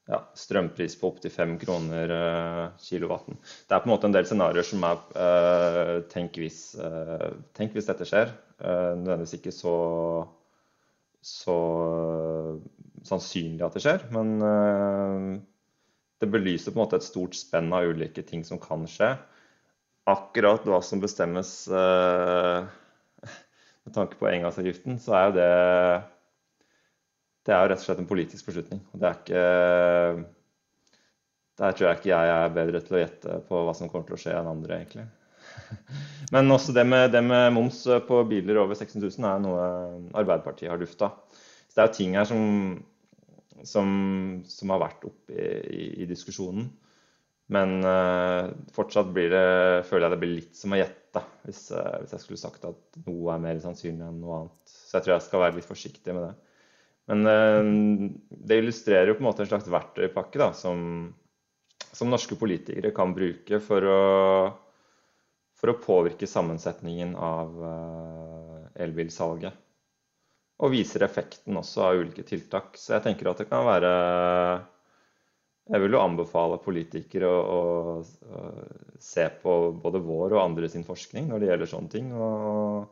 ja, 0.09 0.19
strømpris 0.37 0.95
på 0.99 1.09
opptil 1.09 1.33
5 1.33 1.55
kroner 1.61 2.11
eh, 2.13 2.65
kilowatten. 2.81 3.39
Det 3.65 3.73
er 3.73 3.81
på 3.81 3.89
en 3.89 3.93
måte 3.95 4.09
en 4.09 4.15
del 4.15 4.27
scenarioer 4.29 4.67
som 4.67 4.85
er 4.85 5.01
eh, 5.25 5.95
tenk, 6.11 6.37
hvis, 6.41 6.59
eh, 6.77 7.31
tenk, 7.57 7.73
hvis, 7.75 7.89
dette 7.89 8.07
skjer. 8.09 8.33
Uh, 8.55 8.95
nødvendigvis 8.95 9.35
ikke 9.35 9.51
så, 9.51 9.75
så 11.19 11.55
sannsynlig 13.03 13.65
at 13.65 13.75
det 13.75 13.81
skjer, 13.83 14.05
men 14.15 14.39
det 16.23 16.29
belyser 16.31 16.71
på 16.71 16.79
en 16.79 16.83
måte 16.85 16.95
et 17.01 17.03
stort 17.03 17.35
spenn 17.35 17.67
av 17.75 17.83
ulike 17.91 18.23
ting 18.23 18.47
som 18.47 18.61
kan 18.63 18.87
skje 18.87 19.11
akkurat 20.07 20.63
hva 20.69 20.79
som 20.85 21.03
bestemmes 21.03 21.51
med 23.83 23.91
tanke 23.97 24.15
på 24.21 24.31
engangsavgiften, 24.31 25.01
så 25.03 25.19
er 25.19 25.27
jo 25.27 25.35
det 25.41 25.51
Det 27.45 27.53
er 27.53 27.61
jo 27.61 27.69
rett 27.71 27.81
og 27.81 27.85
slett 27.85 28.01
en 28.01 28.09
politisk 28.09 28.47
beslutning. 28.49 28.81
Det 28.93 29.09
er 29.09 29.19
ikke 29.19 29.43
Der 31.61 31.75
tror 31.75 31.87
jeg 31.87 31.99
ikke 31.99 32.09
jeg 32.11 32.31
er 32.33 32.55
bedre 32.55 32.81
til 32.83 32.97
å 32.97 33.03
gjette 33.03 33.37
på 33.49 33.61
hva 33.67 33.75
som 33.77 33.91
kommer 33.91 34.09
til 34.09 34.17
å 34.17 34.21
skje 34.23 34.33
enn 34.35 34.49
andre, 34.49 34.79
egentlig. 34.81 35.05
Men 36.33 36.51
også 36.51 36.73
det 36.75 36.83
med, 36.87 37.11
det 37.13 37.21
med 37.23 37.53
moms 37.55 37.83
på 38.07 38.23
biler 38.27 38.59
over 38.59 38.75
16 38.75 38.97
000 38.99 39.29
er 39.29 39.43
noe 39.43 39.67
Arbeiderpartiet 40.17 40.71
har 40.73 40.81
lufta. 40.81 41.13
Så 41.69 41.77
det 41.77 41.83
er 41.83 41.91
jo 41.91 41.97
ting 41.99 42.17
her 42.17 42.27
som, 42.27 42.41
som, 43.63 43.93
som 44.49 44.73
har 44.73 44.81
vært 44.83 45.07
oppe 45.07 45.37
i, 45.37 45.45
i, 45.45 45.85
i 46.03 46.09
diskusjonen. 46.09 46.67
Men 47.53 47.77
uh, 47.85 48.49
fortsatt 48.73 49.11
det, 49.13 49.29
føler 49.85 50.07
jeg 50.07 50.13
det 50.15 50.21
blir 50.23 50.33
litt 50.39 50.57
som 50.57 50.73
å 50.73 50.79
gjette, 50.79 51.21
hvis, 51.45 51.67
uh, 51.77 51.99
hvis, 52.01 52.15
jeg 52.15 52.23
skulle 52.23 52.41
sagt 52.41 52.65
at 52.65 52.99
noe 53.05 53.35
er 53.35 53.43
mer 53.43 53.59
sannsynlig 53.61 54.07
enn 54.07 54.17
noe 54.23 54.39
annet. 54.39 54.73
Så 54.73 54.97
jeg 54.97 55.05
tror 55.05 55.13
jeg 55.15 55.25
skal 55.27 55.43
være 55.45 55.59
litt 55.59 55.69
forsiktig 55.69 56.15
med 56.15 56.25
det. 56.25 56.54
Men 57.11 57.27
uh, 57.29 58.11
det 58.29 58.59
illustrerer 58.61 59.11
jo 59.11 59.17
på 59.17 59.23
en 59.25 59.29
måte 59.29 59.45
en 59.45 59.51
slags 59.51 59.69
verktøypakke 59.71 60.41
da, 60.41 60.51
som, 60.57 61.09
som 61.91 62.11
norske 62.11 62.37
politikere 62.39 62.93
kan 62.95 63.13
bruke 63.17 63.59
for 63.63 63.89
å, 63.89 63.99
for 65.59 65.73
å 65.73 65.79
påvirke 65.83 66.29
sammensetningen 66.29 67.13
av 67.15 67.59
elbilsalget. 68.85 69.61
Og 70.63 70.71
viser 70.71 71.03
effekten 71.03 71.57
også 71.59 71.83
av 71.83 71.99
ulike 71.99 72.23
tiltak. 72.27 72.77
Så 72.79 72.95
jeg 72.95 73.03
tenker 73.03 73.27
at 73.27 73.41
det 73.43 73.49
kan 73.49 73.65
være 73.67 73.91
jeg 75.65 75.81
vil 75.81 75.95
jo 75.95 76.01
anbefale 76.01 76.59
politikere 76.61 77.29
å, 77.29 77.39
å, 77.41 78.01
å, 78.37 78.41
se 79.01 79.25
på 79.41 79.55
både 79.81 80.01
vår 80.05 80.35
og 80.35 80.43
andres 80.43 80.77
forskning 80.85 81.31
når 81.31 81.41
det 81.41 81.49
gjelder 81.49 81.71
sånne 81.71 81.93
ting. 81.93 82.11
Og, 82.13 82.85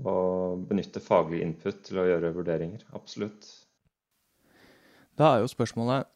og 0.00 0.64
benytte 0.68 1.02
faglig 1.02 1.42
input 1.44 1.82
til 1.86 2.00
å 2.00 2.06
gjøre 2.08 2.32
vurderinger. 2.36 2.84
Absolutt. 2.96 3.46
Da 5.18 5.34
er 5.34 5.42
jo 5.42 5.50
spørsmålet 5.52 6.08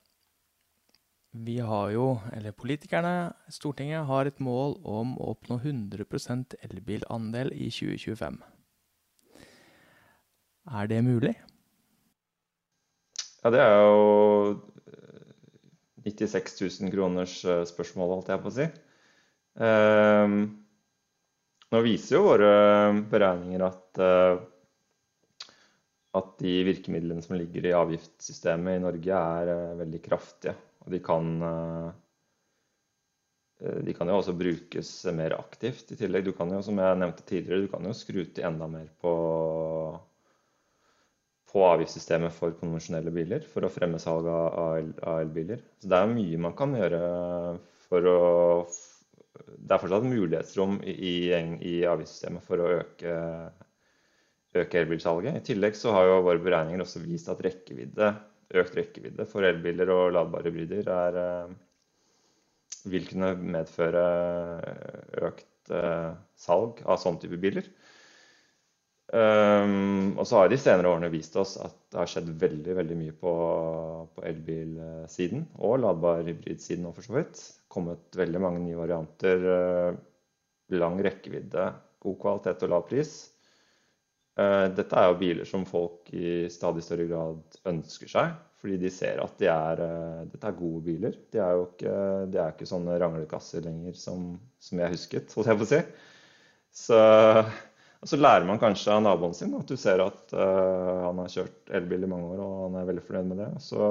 Vi 1.47 1.59
har 1.61 1.91
jo, 1.93 2.07
eller 2.33 2.57
politikerne, 2.57 3.33
Stortinget, 3.53 4.07
har 4.09 4.25
et 4.25 4.39
mål 4.41 4.79
om 4.89 5.19
å 5.21 5.35
oppnå 5.35 5.59
100% 5.61 6.57
elbilandel 6.65 7.53
i 7.53 7.69
2025. 7.69 8.39
Er 10.67 10.89
det 10.89 11.03
mulig? 11.05 11.35
Ja, 13.45 13.53
det 13.53 13.61
er 13.61 13.77
jo 13.77 14.57
96 16.07 16.81
000 16.81 16.91
kroners 16.95 17.45
eh, 17.45 17.65
spørsmål, 17.69 18.17
holdt 18.17 18.33
jeg 18.33 18.43
på 18.43 18.51
å 18.51 18.57
si. 18.57 18.67
Ehm, 19.67 20.41
nå 21.75 21.83
viser 21.85 22.19
jo 22.19 22.27
våre 22.29 22.51
beregninger 23.11 23.65
at, 23.67 24.01
eh, 24.03 25.53
at 26.21 26.33
de 26.41 26.57
virkemidlene 26.69 27.25
som 27.25 27.37
ligger 27.39 27.69
i 27.69 27.77
avgiftssystemet 27.77 28.79
i 28.79 28.83
Norge, 28.87 29.21
er 29.39 29.53
eh, 29.55 29.79
veldig 29.83 30.03
kraftige. 30.05 30.57
Og 30.87 30.93
de 30.95 31.01
kan, 31.03 31.31
de 33.59 33.95
kan 33.99 34.07
jo 34.07 34.19
også 34.21 34.37
brukes 34.39 34.91
mer 35.19 35.35
aktivt 35.35 35.91
i 35.91 35.99
tillegg. 35.99 36.29
Du 36.29 36.37
kan 36.39 36.53
jo, 36.55 36.61
som 36.63 36.79
jeg 36.79 37.01
nevnte 37.01 37.27
tidligere, 37.27 37.65
du 37.65 37.73
kan 37.73 37.89
jo 37.89 37.95
skru 37.99 38.21
til 38.23 38.47
enda 38.47 38.69
mer 38.71 38.87
på 39.03 39.17
på 41.57 41.63
avgiftssystemet 41.65 42.35
for 42.37 42.53
konvensjonelle 42.61 43.13
biler 43.15 43.45
for 43.49 43.65
å 43.65 43.73
fremme 43.73 44.01
salg 44.03 44.27
av, 44.29 44.77
elbiler. 45.23 45.63
Så 45.81 45.89
det 45.89 46.01
er 46.03 46.11
mye 46.13 46.41
man 46.43 46.57
kan 46.59 46.75
gjøre 46.77 47.01
for 47.87 48.09
å 48.11 48.19
Det 49.37 49.75
er 49.75 49.83
fortsatt 49.83 50.07
mulighetsrom 50.07 50.79
i, 50.87 51.15
i 51.33 51.75
avgiftssystemet 51.89 52.45
for 52.47 52.63
å 52.63 52.71
øke, 52.79 53.15
øke, 54.57 54.81
elbilsalget. 54.81 55.39
I 55.41 55.45
tillegg 55.51 55.79
så 55.79 55.95
har 55.97 56.09
jo 56.09 56.23
våre 56.27 56.43
beregninger 56.45 56.85
også 56.85 57.03
vist 57.05 57.31
at 57.33 57.43
rekkevidde, 57.45 58.13
økt 58.63 58.79
rekkevidde 58.79 59.27
for 59.29 59.47
elbiler 59.49 59.91
og 59.95 60.15
ladbare 60.17 60.53
hybrider 60.53 60.91
er, 60.93 61.21
eh, 61.23 62.85
vil 62.87 63.09
kunne 63.11 63.33
medføre 63.57 64.05
økt 65.27 65.75
eh, 65.75 66.13
salg 66.39 66.85
av 66.87 67.01
sånn 67.03 67.19
type 67.23 67.41
biler. 67.43 67.67
Um, 69.07 70.17
og 70.19 70.27
så 70.27 70.41
har 70.41 70.49
de 70.51 70.57
senere 70.59 70.91
årene 70.91 71.13
vist 71.13 71.37
oss 71.39 71.53
at 71.63 71.77
det 71.93 72.01
har 72.01 72.09
skjedd 72.11 72.33
veldig 72.41 72.73
veldig 72.75 72.97
mye 72.99 73.13
på, 73.15 73.35
på 74.17 74.25
elbilsiden 74.27 75.45
og 75.63 75.77
ladbar 75.85 76.25
hybridsiden 76.27 76.83
nå, 76.83 76.91
for 76.97 77.07
så 77.07 77.15
vidt. 77.15 77.43
Kommet 77.71 78.19
veldig 78.19 78.43
mange 78.43 78.65
nye 78.65 78.79
varianter. 78.79 79.47
Uh, 79.47 80.01
lang 80.75 80.99
rekkevidde, 81.07 81.69
god 82.03 82.17
kvalitet 82.25 82.65
og 82.67 82.73
lav 82.73 82.89
pris. 82.89 83.13
Uh, 84.37 84.67
dette 84.75 84.99
er 84.99 85.07
jo 85.13 85.21
biler 85.21 85.47
som 85.49 85.63
folk 85.69 86.11
i 86.11 86.51
stadig 86.53 86.83
større 86.85 87.07
grad 87.07 87.63
ønsker 87.71 88.11
seg. 88.11 88.35
Fordi 88.57 88.81
de 88.81 88.91
ser 88.91 89.21
at 89.23 89.39
de 89.39 89.47
er, 89.53 89.85
uh, 89.87 90.27
dette 90.33 90.51
er 90.51 90.59
gode 90.59 90.83
biler. 90.89 91.15
De 91.31 91.39
er 91.45 91.55
jo 91.55 91.69
ikke, 91.69 91.95
de 92.33 92.43
er 92.43 92.57
ikke 92.57 92.67
sånne 92.73 92.99
ranglekasser 92.99 93.63
lenger 93.69 93.95
som, 94.03 94.33
som 94.59 94.83
jeg 94.83 94.97
husket, 94.97 95.39
holdt 95.39 95.53
jeg 95.53 95.63
på 95.63 95.69
å 95.69 95.73
si. 95.77 95.83
Så 96.77 97.01
og 98.03 98.11
så 98.11 98.19
lærer 98.21 98.45
man 98.49 98.61
kanskje 98.61 98.93
av 98.93 99.03
naboen 99.05 99.35
sin 99.37 99.55
at 99.57 99.71
du 99.71 99.77
ser 99.81 100.03
at 100.05 100.35
uh, 100.37 101.09
han 101.09 101.23
har 101.23 101.33
kjørt 101.33 101.73
elbil 101.79 102.05
i 102.05 102.11
mange 102.11 102.29
år 102.35 102.43
og 102.45 102.59
han 102.67 102.79
er 102.81 102.89
veldig 102.91 103.05
fornøyd 103.07 103.31
med 103.31 103.43
det. 103.43 103.49
Så, 103.65 103.91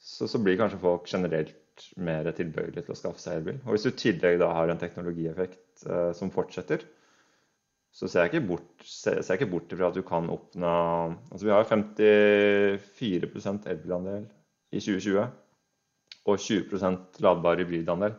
så, 0.00 0.28
så 0.30 0.40
blir 0.42 0.58
kanskje 0.60 0.82
folk 0.82 1.08
generelt 1.10 1.88
mer 2.00 2.30
tilbøyelige 2.34 2.86
til 2.86 2.94
å 2.94 2.98
skaffe 2.98 3.22
seg 3.22 3.40
elbil. 3.40 3.60
Og 3.64 3.74
hvis 3.74 3.86
du 3.86 3.90
i 3.90 4.02
tillegg 4.04 4.38
da 4.40 4.52
har 4.56 4.72
en 4.72 4.80
teknologieffekt 4.80 5.86
uh, 5.90 6.10
som 6.16 6.32
fortsetter, 6.34 6.86
så 7.94 8.08
ser 8.10 8.24
jeg 8.24 8.32
ikke 8.32 8.48
bort, 8.48 8.70
ser, 8.82 9.20
ser 9.22 9.38
ikke 9.38 9.52
bort 9.52 9.70
ifra 9.70 9.92
at 9.92 9.94
du 9.94 10.02
kan 10.06 10.26
oppnå 10.32 10.70
Altså 11.30 11.46
vi 11.46 11.52
har 11.54 11.68
54% 11.68 13.68
elbilandel 13.70 14.24
i 14.74 14.80
2020 14.82 15.28
og 16.24 16.40
20% 16.40 17.20
ladbar 17.22 17.60
hybridandel. 17.60 18.16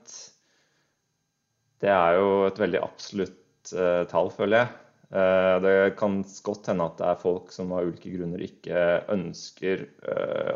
det 1.79 1.91
er 1.93 2.17
jo 2.19 2.31
et 2.49 2.59
veldig 2.59 2.81
absolutt 2.83 3.71
uh, 3.71 4.03
tall, 4.11 4.31
føler 4.35 4.57
jeg. 4.57 4.73
Uh, 5.09 5.55
det 5.63 5.75
kan 5.99 6.19
godt 6.45 6.67
hende 6.69 6.89
at 6.89 6.99
det 6.99 7.07
er 7.07 7.21
folk 7.21 7.53
som 7.55 7.71
av 7.73 7.87
ulike 7.87 8.11
grunner 8.11 8.43
ikke 8.43 8.83
ønsker 9.15 9.87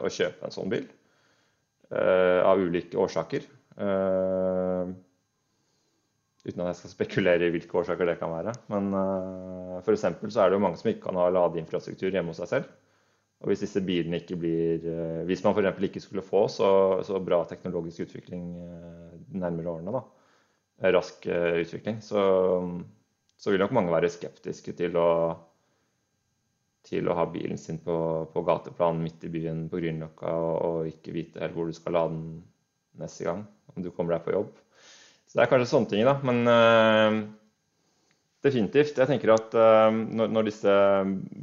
å 0.04 0.12
kjøpe 0.12 0.46
en 0.46 0.54
sånn 0.54 0.74
bil. 0.74 0.86
av 1.94 2.60
ulike 2.60 2.98
årsaker. 2.98 3.44
uten 6.44 6.62
at 6.64 6.70
jeg 6.74 6.80
skal 6.80 6.92
spekulere 6.92 7.48
i 7.48 7.54
hvilke 7.54 7.78
årsaker 7.80 8.10
det 8.10 8.20
kan 8.20 8.34
være. 8.34 8.54
Men 8.74 8.92
uh, 8.92 9.80
f.eks. 9.80 10.04
så 10.28 10.44
er 10.44 10.52
det 10.52 10.58
jo 10.58 10.64
mange 10.66 10.80
som 10.82 10.92
ikke 10.92 11.08
kan 11.08 11.20
ha 11.22 11.30
ladeinfrastruktur 11.32 12.12
hjemme 12.12 12.34
hos 12.34 12.42
seg 12.44 12.52
selv. 12.52 12.72
Og 13.44 13.52
hvis 13.52 13.64
disse 13.66 13.82
bilene 13.84 14.22
ikke 14.22 14.38
blir 14.40 14.86
eh, 14.88 15.22
Hvis 15.28 15.44
man 15.44 15.56
f.eks. 15.56 15.82
ikke 15.90 16.04
skulle 16.04 16.26
få 16.26 16.46
så, 16.52 16.68
så, 17.04 17.20
bra 17.20 17.44
teknologisk 17.50 18.06
utvikling 18.08 18.46
de 19.28 19.42
nærmere 19.42 19.74
årene, 19.74 19.96
da, 19.96 20.04
eh, 20.80 20.94
rask 20.96 21.28
utvikling, 21.28 22.00
så, 22.04 22.24
så, 23.36 23.52
vil 23.52 23.60
nok 23.64 23.76
mange 23.76 23.92
være 23.92 24.12
skeptiske 24.14 24.76
til 24.80 24.96
å, 25.00 25.10
til 26.88 27.10
å 27.10 27.18
ha 27.20 27.28
bilen 27.32 27.60
sin 27.60 27.82
på, 27.84 27.98
på 28.32 28.46
gateplan 28.48 29.04
midt 29.04 29.28
i 29.28 29.32
byen 29.34 29.68
på 29.72 29.82
Grünerløkka 29.82 30.34
og, 30.40 30.88
ikke 30.92 31.16
vite 31.16 31.44
helt 31.44 31.58
hvor 31.58 31.68
du 31.68 31.76
skal 31.76 31.98
lade 32.00 32.16
den 32.16 32.28
neste 33.02 33.28
gang, 33.28 33.44
om 33.74 33.84
du 33.84 33.92
kommer 33.92 34.16
deg 34.16 34.28
på 34.28 34.38
jobb. 34.38 34.56
Så 35.28 35.40
det 35.40 35.48
er 35.48 35.52
kanskje 35.52 35.72
sånne 35.72 35.90
ting, 35.90 36.06
da. 36.08 36.20
Men 36.24 37.34
Definitivt. 38.44 38.98
Jeg 39.00 39.08
tenker 39.08 39.32
at 39.38 39.54
uh, 39.56 39.88
når, 39.94 40.50
disse 40.50 40.72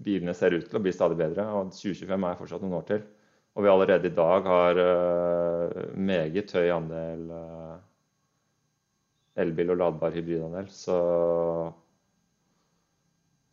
bilene 0.04 0.34
ser 0.36 0.58
ut 0.58 0.66
til 0.68 0.76
å 0.76 0.82
bli 0.84 0.92
stadig 0.92 1.16
bedre, 1.16 1.46
og 1.48 1.72
2025 1.72 2.26
er 2.28 2.36
fortsatt 2.36 2.64
noen 2.64 2.76
år 2.76 2.88
til, 2.90 3.06
og 3.56 3.64
vi 3.64 3.70
allerede 3.72 4.10
i 4.10 4.16
dag 4.16 4.48
har 4.52 4.80
uh, 4.84 5.78
meget 5.96 6.52
høy 6.52 6.68
andel 6.74 7.22
uh, 7.32 7.78
elbil 9.40 9.72
og 9.72 9.80
ladbar 9.80 10.12
hybridandel, 10.12 10.68
så, 10.68 10.98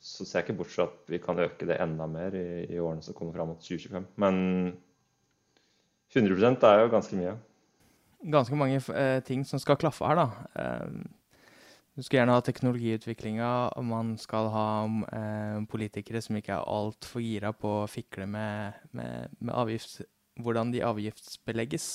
så 0.03 0.27
ser 0.27 0.41
jeg 0.41 0.49
ikke 0.49 0.59
bort 0.59 0.73
fra 0.73 0.89
at 0.89 1.13
vi 1.13 1.23
kan 1.23 1.39
øke 1.39 1.69
det 1.69 1.79
enda 1.79 2.09
mer 2.11 2.35
i, 2.35 2.47
i 2.67 2.81
årene 2.83 3.05
som 3.05 3.15
kommer 3.15 3.37
fram 3.37 3.53
mot 3.53 3.63
2025. 3.63 4.09
Men 4.19 4.41
100% 6.11 6.67
er 6.67 6.83
jo 6.83 6.91
ganske 6.91 7.21
mye. 7.21 7.37
Ganske 8.27 8.59
mange 8.59 8.83
ting 9.23 9.47
som 9.47 9.61
skal 9.61 9.79
klaffe 9.79 10.03
her, 10.09 10.19
da. 10.19 10.27
Du 11.97 12.03
skal 12.05 12.19
gjerne 12.19 12.35
ha 12.37 12.41
teknologiutviklinga, 12.45 13.51
og 13.73 13.85
man 13.89 14.11
skal 14.21 14.51
ha 14.53 14.65
eh, 15.17 15.63
politikere 15.65 16.21
som 16.21 16.37
ikke 16.37 16.53
er 16.53 16.69
altfor 16.69 17.23
gira 17.25 17.49
på 17.57 17.71
å 17.79 17.87
fikle 17.89 18.27
med, 18.29 18.77
med, 18.93 19.33
med 19.41 19.53
avgifts, 19.57 20.03
hvordan 20.37 20.69
de 20.75 20.83
avgiftsbelegges. 20.85 21.87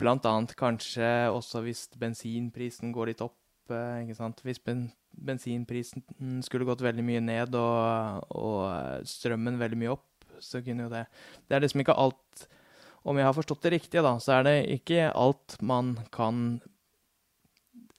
Blant 0.00 0.24
annet 0.24 0.56
kanskje 0.56 1.10
også 1.28 1.60
hvis 1.66 1.84
bensinprisen 2.00 2.96
går 2.96 3.12
litt 3.12 3.20
opp. 3.20 3.36
Eh? 3.68 4.08
Hvis 4.40 4.64
ben, 4.64 4.86
bensinprisen 5.12 6.40
skulle 6.48 6.64
gått 6.64 6.88
veldig 6.88 7.04
mye 7.04 7.20
ned 7.28 7.60
og, 7.60 8.24
og, 8.32 9.04
strømmen 9.04 9.60
veldig 9.60 9.84
mye 9.84 9.94
opp, 9.98 10.32
så 10.40 10.64
kunne 10.64 10.88
jo 10.88 10.92
det 10.96 11.04
Det 11.46 11.54
er 11.54 11.62
liksom 11.62 11.84
ikke 11.84 11.94
alt 11.94 12.48
Om 13.06 13.20
jeg 13.20 13.26
har 13.28 13.36
forstått 13.36 13.62
det 13.62 13.70
riktig, 13.76 14.00
da, 14.02 14.16
så 14.18 14.40
er 14.40 14.48
det 14.48 14.56
ikke 14.80 15.12
alt 15.12 15.60
man 15.60 15.98
kan 16.12 16.56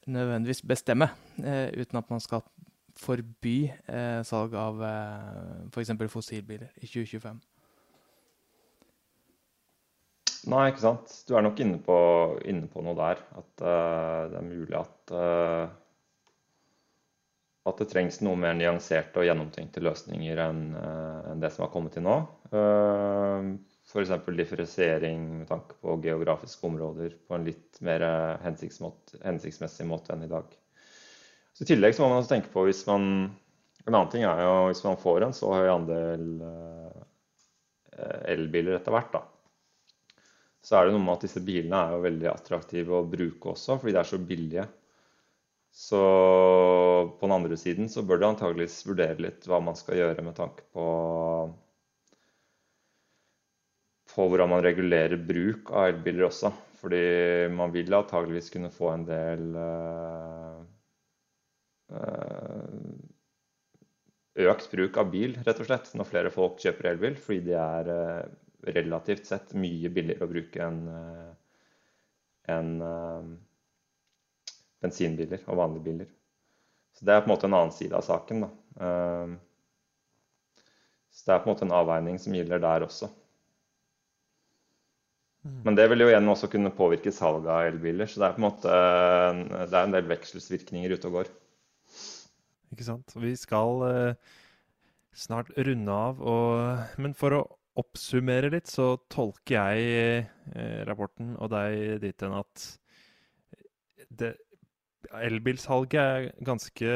nødvendigvis 0.06 0.62
bestemme, 0.68 1.10
eh, 1.44 1.70
uten 1.82 1.98
at 1.98 2.10
man 2.10 2.22
skal 2.24 2.46
forby 2.96 3.58
eh, 3.68 4.22
salg 4.24 4.54
av 4.56 4.82
eh, 4.86 5.68
f.eks. 5.74 5.92
fossilbiler 6.12 6.72
i 6.78 6.88
2025. 6.88 7.42
Nei, 10.52 10.68
ikke 10.70 10.84
sant. 10.84 11.14
Du 11.26 11.34
er 11.36 11.42
nok 11.46 11.60
inne 11.64 11.80
på, 11.82 11.98
inne 12.46 12.70
på 12.70 12.84
noe 12.86 12.94
der. 13.00 13.22
At 13.40 13.64
uh, 13.66 14.30
det 14.30 14.38
er 14.38 14.46
mulig 14.46 14.76
at, 14.78 15.14
uh, 15.14 15.66
at 17.66 17.82
det 17.82 17.88
trengs 17.90 18.20
noe 18.22 18.38
mer 18.38 18.54
nyanserte 18.58 19.24
og 19.24 19.26
gjennomtenkte 19.26 19.82
løsninger 19.82 20.42
enn 20.46 20.68
uh, 20.78 21.32
en 21.32 21.42
det 21.42 21.50
som 21.56 21.66
har 21.66 21.72
kommet 21.74 21.98
til 21.98 22.06
nå. 22.06 22.20
Uh, 22.54 23.58
F.eks. 23.96 24.12
differensiering 24.36 25.22
med 25.40 25.48
tanke 25.48 25.78
på 25.80 25.96
geografiske 26.04 26.68
områder 26.68 27.16
på 27.28 27.38
en 27.38 27.46
litt 27.48 27.80
mer 27.86 28.04
hensiktsmessig 28.44 29.88
måte 29.88 30.12
enn 30.12 30.26
i 30.26 30.32
dag. 30.32 30.50
Så 31.56 31.64
I 31.64 31.70
tillegg 31.70 31.96
så 31.96 32.04
må 32.04 32.12
man 32.12 32.20
også 32.20 32.34
tenke 32.34 32.52
på 32.52 32.66
hvis 32.68 32.84
man 32.90 33.06
En 33.86 33.94
annen 33.94 34.10
ting 34.12 34.26
er 34.26 34.40
jo 34.42 34.54
hvis 34.68 34.82
man 34.84 34.98
får 34.98 35.24
en 35.28 35.36
så 35.38 35.52
høy 35.54 35.68
andel 35.70 36.24
eh, 36.42 37.02
elbiler 38.34 38.80
etter 38.80 38.96
hvert, 38.96 39.14
da. 39.14 39.22
Så 40.66 40.80
er 40.80 40.88
det 40.88 40.96
noe 40.96 41.04
med 41.06 41.14
at 41.14 41.28
disse 41.28 41.44
bilene 41.46 41.78
er 41.78 41.94
jo 41.94 42.02
veldig 42.02 42.32
attraktive 42.32 42.98
å 42.98 43.06
bruke 43.06 43.52
også, 43.52 43.78
fordi 43.78 43.94
de 43.94 44.00
er 44.02 44.10
så 44.10 44.18
billige. 44.18 44.66
Så 45.76 46.02
på 47.20 47.28
den 47.28 47.36
andre 47.36 47.60
siden 47.62 47.92
så 47.94 48.02
bør 48.02 48.24
det 48.24 48.32
antageligvis 48.32 48.80
vurdere 48.90 49.22
litt 49.28 49.46
hva 49.46 49.62
man 49.62 49.78
skal 49.78 50.02
gjøre 50.02 50.26
med 50.26 50.38
tanke 50.40 50.66
på 50.74 50.88
på 54.16 54.26
hvordan 54.32 54.50
man 54.50 54.64
regulerer 54.64 55.20
bruk 55.20 55.72
av 55.76 55.90
elbiler 55.90 56.30
også. 56.30 56.52
Fordi 56.80 57.02
man 57.52 57.74
vil 57.74 57.94
antageligvis 57.98 58.52
kunne 58.54 58.72
få 58.72 58.92
en 58.94 59.06
del 59.08 59.56
uh, 59.58 60.60
økt 64.46 64.70
bruk 64.72 65.00
av 65.02 65.10
bil, 65.12 65.36
rett 65.48 65.60
og 65.60 65.68
slett, 65.68 65.90
når 65.98 66.10
flere 66.12 66.34
folk 66.34 66.62
kjøper 66.64 66.92
elbil. 66.94 67.18
Fordi 67.20 67.42
de 67.50 67.58
er 67.60 67.92
uh, 67.92 68.70
relativt 68.76 69.28
sett 69.28 69.56
mye 69.58 69.92
billigere 69.94 70.26
å 70.26 70.32
bruke 70.32 70.62
enn 70.64 70.80
en, 72.54 72.72
bensinbiler 74.86 75.42
og 75.50 75.58
vanlige 75.58 75.86
biler. 75.88 76.10
Så 76.96 77.06
det 77.08 77.14
er 77.14 77.22
på 77.24 77.30
en 77.30 77.34
måte 77.34 77.50
en 77.50 77.58
annen 77.58 77.74
side 77.74 77.98
av 77.98 78.06
saken. 78.06 78.46
Da. 78.46 78.50
så 81.10 81.22
det 81.26 81.34
er 81.34 81.42
på 81.42 81.50
en 81.50 81.54
måte 81.54 81.66
en 81.66 81.78
avveining 81.78 82.18
som 82.22 82.36
gjelder 82.38 82.62
der 82.62 82.86
også. 82.86 83.10
Men 85.46 85.78
det 85.78 85.86
vil 85.92 86.02
jo 86.02 86.08
igjen 86.10 86.30
også 86.32 86.50
kunne 86.50 86.74
påvirke 86.74 87.14
salget 87.14 87.52
av 87.54 87.68
elbiler. 87.70 88.10
Så 88.10 88.22
det 88.22 88.28
er 88.28 88.38
på 88.38 88.42
en 88.42 88.48
måte 88.48 88.78
det 89.70 89.78
er 89.78 89.84
en 89.84 89.94
del 89.94 90.08
vekselsvirkninger 90.10 90.96
ute 90.96 91.12
og 91.12 91.20
går. 91.20 91.30
Ikke 92.74 92.88
sant. 92.88 93.14
Vi 93.22 93.36
skal 93.38 93.84
eh, 93.90 94.34
snart 95.16 95.52
runde 95.58 96.00
av. 96.08 96.22
Og, 96.22 96.98
men 97.02 97.14
for 97.18 97.38
å 97.38 97.44
oppsummere 97.80 98.50
litt, 98.54 98.72
så 98.72 98.96
tolker 99.12 99.76
jeg 99.76 100.26
eh, 100.56 100.82
rapporten 100.88 101.36
og 101.38 101.52
deg 101.54 102.00
dit 102.04 102.26
hen 102.26 102.38
at 102.40 102.66
det, 104.16 104.34
elbilsalget 105.14 106.00
er 106.02 106.30
ganske 106.46 106.96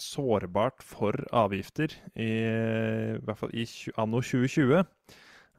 sårbart 0.00 0.82
for 0.82 1.18
avgifter, 1.34 1.92
i, 2.18 2.30
i 2.30 3.18
hvert 3.22 3.40
fall 3.40 3.54
i 3.54 3.66
anno 4.00 4.20
2020. 4.24 4.82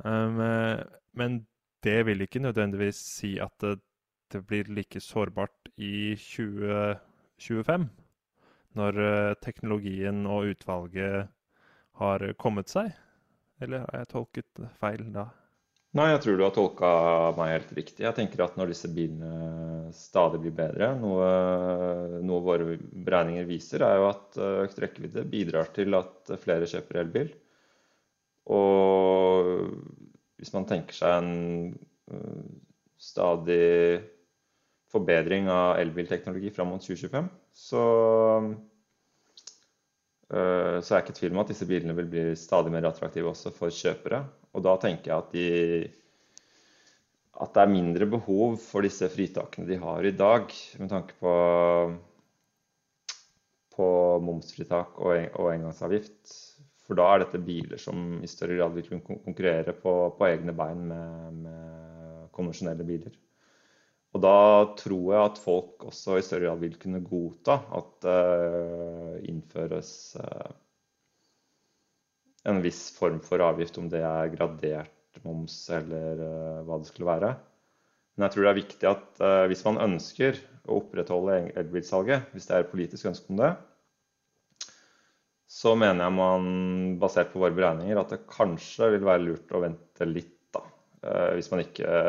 Um, 0.03 0.41
eh, 0.43 0.81
men 1.15 1.43
det 1.85 1.99
vil 2.07 2.25
ikke 2.25 2.41
nødvendigvis 2.43 2.99
si 3.19 3.35
at 3.41 3.53
det, 3.61 3.77
det 4.33 4.41
blir 4.49 4.71
like 4.73 4.99
sårbart 4.99 5.69
i 5.77 6.15
2025, 6.17 7.87
når 8.75 8.99
uh, 8.99 9.37
teknologien 9.43 10.25
og 10.25 10.51
utvalget 10.55 11.31
har 12.01 12.27
kommet 12.41 12.71
seg? 12.73 12.91
Eller 13.61 13.85
har 13.85 14.01
jeg 14.03 14.11
tolket 14.11 14.63
feil 14.81 15.05
da? 15.15 15.29
Nei, 15.95 16.09
jeg 16.11 16.25
tror 16.25 16.35
du 16.35 16.43
har 16.43 16.51
tolka 16.51 16.87
meg 17.37 17.53
helt 17.53 17.69
riktig. 17.77 18.01
Jeg 18.03 18.17
tenker 18.17 18.41
at 18.43 18.57
når 18.59 18.73
disse 18.73 18.89
bilene 18.91 19.93
stadig 19.95 20.41
blir 20.43 20.51
bedre, 20.57 20.89
noe, 20.99 21.29
noe 22.19 22.43
våre 22.43 22.75
beregninger 22.75 23.47
viser, 23.47 23.85
er 23.85 24.01
jo 24.01 24.09
at 24.09 24.39
økt 24.65 24.81
rekkevidde 24.83 25.23
bidrar 25.31 25.71
til 25.77 25.95
at 25.95 26.33
flere 26.43 26.67
kjøper 26.67 26.99
elbil. 26.99 27.31
Og 28.51 29.53
hvis 30.39 30.53
man 30.55 30.67
tenker 30.69 30.95
seg 30.95 31.17
en 31.19 31.33
uh, 32.11 32.45
stadig 32.99 34.01
forbedring 34.91 35.49
av 35.51 35.79
elbilteknologi 35.81 36.51
fram 36.55 36.71
mot 36.73 36.83
2025, 36.83 37.27
så 37.55 37.83
uh, 40.31 40.77
så 40.81 40.89
er 40.89 40.97
jeg 40.97 41.03
ikke 41.05 41.15
i 41.15 41.19
tvil 41.19 41.35
om 41.35 41.43
at 41.43 41.51
disse 41.53 41.67
bilene 41.69 41.95
vil 41.97 42.09
bli 42.11 42.25
stadig 42.39 42.73
mer 42.73 42.87
attraktive 42.89 43.31
også 43.31 43.53
for 43.55 43.73
kjøpere. 43.73 44.23
Og 44.55 44.63
da 44.65 44.75
tenker 44.81 45.11
jeg 45.11 45.17
at, 45.19 45.35
de, 45.35 45.47
at 47.43 47.55
det 47.55 47.63
er 47.63 47.71
mindre 47.71 48.07
behov 48.09 48.57
for 48.63 48.85
disse 48.87 49.09
fritakene 49.11 49.67
de 49.69 49.79
har 49.81 50.07
i 50.07 50.15
dag, 50.15 50.51
med 50.79 50.91
tanke 50.91 51.17
på, 51.19 51.33
på 53.75 53.87
momsfritak 54.23 54.99
og, 54.99 55.11
og 55.35 55.51
engangsavgift. 55.53 56.44
For 56.85 56.97
da 56.97 57.05
er 57.11 57.23
dette 57.23 57.41
biler 57.41 57.81
som 57.81 58.19
i 58.21 58.29
større 58.29 58.59
grad 58.59 58.75
vil 58.75 58.89
kunne 58.91 59.21
konkurrere 59.25 59.73
på, 59.73 59.93
på 60.17 60.27
egne 60.27 60.53
bein 60.57 60.83
med, 60.91 61.39
med, 61.45 62.27
konvensjonelle 62.35 62.85
biler. 62.85 63.15
Og 64.15 64.21
da 64.23 64.35
tror 64.79 65.07
jeg 65.11 65.29
at 65.31 65.39
folk 65.41 65.87
også 65.89 66.19
i 66.19 66.25
større 66.25 66.49
grad 66.49 66.61
vil 66.61 66.77
kunne 66.79 67.01
godta 67.03 67.57
at 67.79 67.89
det 68.05 68.19
uh, 68.51 69.15
innføres 69.27 69.89
uh, 70.19 70.51
en 72.45 72.61
viss 72.63 72.89
form 72.95 73.17
for 73.23 73.43
avgift, 73.43 73.79
om 73.81 73.89
det 73.91 74.03
er 74.05 74.31
gradert 74.35 75.19
moms 75.25 75.57
eller 75.73 76.21
uh, 76.21 76.63
hva 76.67 76.79
det 76.79 76.91
skulle 76.91 77.09
være. 77.09 77.33
Men 78.15 78.27
jeg 78.27 78.35
tror 78.35 78.45
det 78.45 78.51
er 78.51 78.61
viktig 78.61 78.87
at 78.87 79.17
hvis 79.51 79.63
man 79.65 79.81
ønsker 79.83 80.37
å 80.69 80.77
opprettholde 80.77 81.49
elbilsalget, 81.59 82.29
hvis 82.31 82.45
det 82.47 82.55
er 82.55 82.69
politisk 82.69 83.09
ønske 83.09 83.33
om 83.33 83.41
det, 83.41 83.49
så 85.55 85.71
mener 85.79 86.03
jeg 86.03 86.15
man, 86.17 86.47
basert 86.99 87.31
på 87.31 87.39
våre 87.39 87.55
beregninger, 87.55 87.99
at 87.99 88.11
det 88.11 88.25
kanskje 88.31 88.91
vil 88.97 89.05
være 89.07 89.23
lurt 89.23 89.53
å 89.55 89.61
vente 89.63 90.07
litt, 90.09 90.33
da. 90.55 90.63
Uh, 91.05 91.29
hvis 91.37 91.51
man 91.53 91.61
ikke 91.63 91.99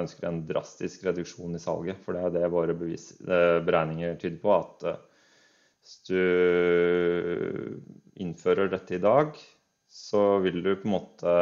ønsker 0.00 0.26
en 0.26 0.40
drastisk 0.48 1.04
reduksjon 1.06 1.54
i 1.54 1.62
salget. 1.62 2.00
For 2.02 2.16
det 2.16 2.24
er 2.26 2.34
det 2.34 2.54
våre 2.54 2.74
bevis, 2.78 3.12
beregninger 3.22 4.18
tyder 4.18 4.40
på. 4.42 4.56
At 4.56 4.88
hvis 5.86 5.98
du 6.08 6.22
innfører 8.18 8.72
dette 8.72 8.96
i 8.96 9.02
dag, 9.02 9.36
så 9.86 10.38
vil 10.42 10.58
du 10.64 10.72
på 10.74 10.88
en 10.88 10.96
måte 10.96 11.34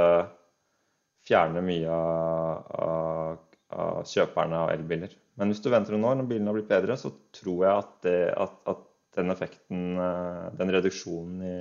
fjerne 1.25 1.63
mye 1.65 1.91
av, 1.91 3.39
av 3.73 4.03
kjøperne 4.09 4.65
av 4.67 4.73
elbiler. 4.75 5.15
Men 5.41 5.51
hvis 5.51 5.63
du 5.65 5.71
venter 5.73 5.97
noen 5.97 6.11
år, 6.11 6.19
når 6.21 6.29
bilene 6.31 6.53
har 6.53 6.59
blitt 6.59 6.71
bedre, 6.71 6.97
så 7.01 7.11
tror 7.35 7.65
jeg 7.65 7.73
at, 7.73 7.95
det, 8.05 8.19
at, 8.45 8.59
at 8.71 8.85
den 9.19 9.33
effekten, 9.35 9.83
eh, 10.01 10.45
den 10.59 10.73
reduksjonen 10.75 11.43
i, 11.45 11.57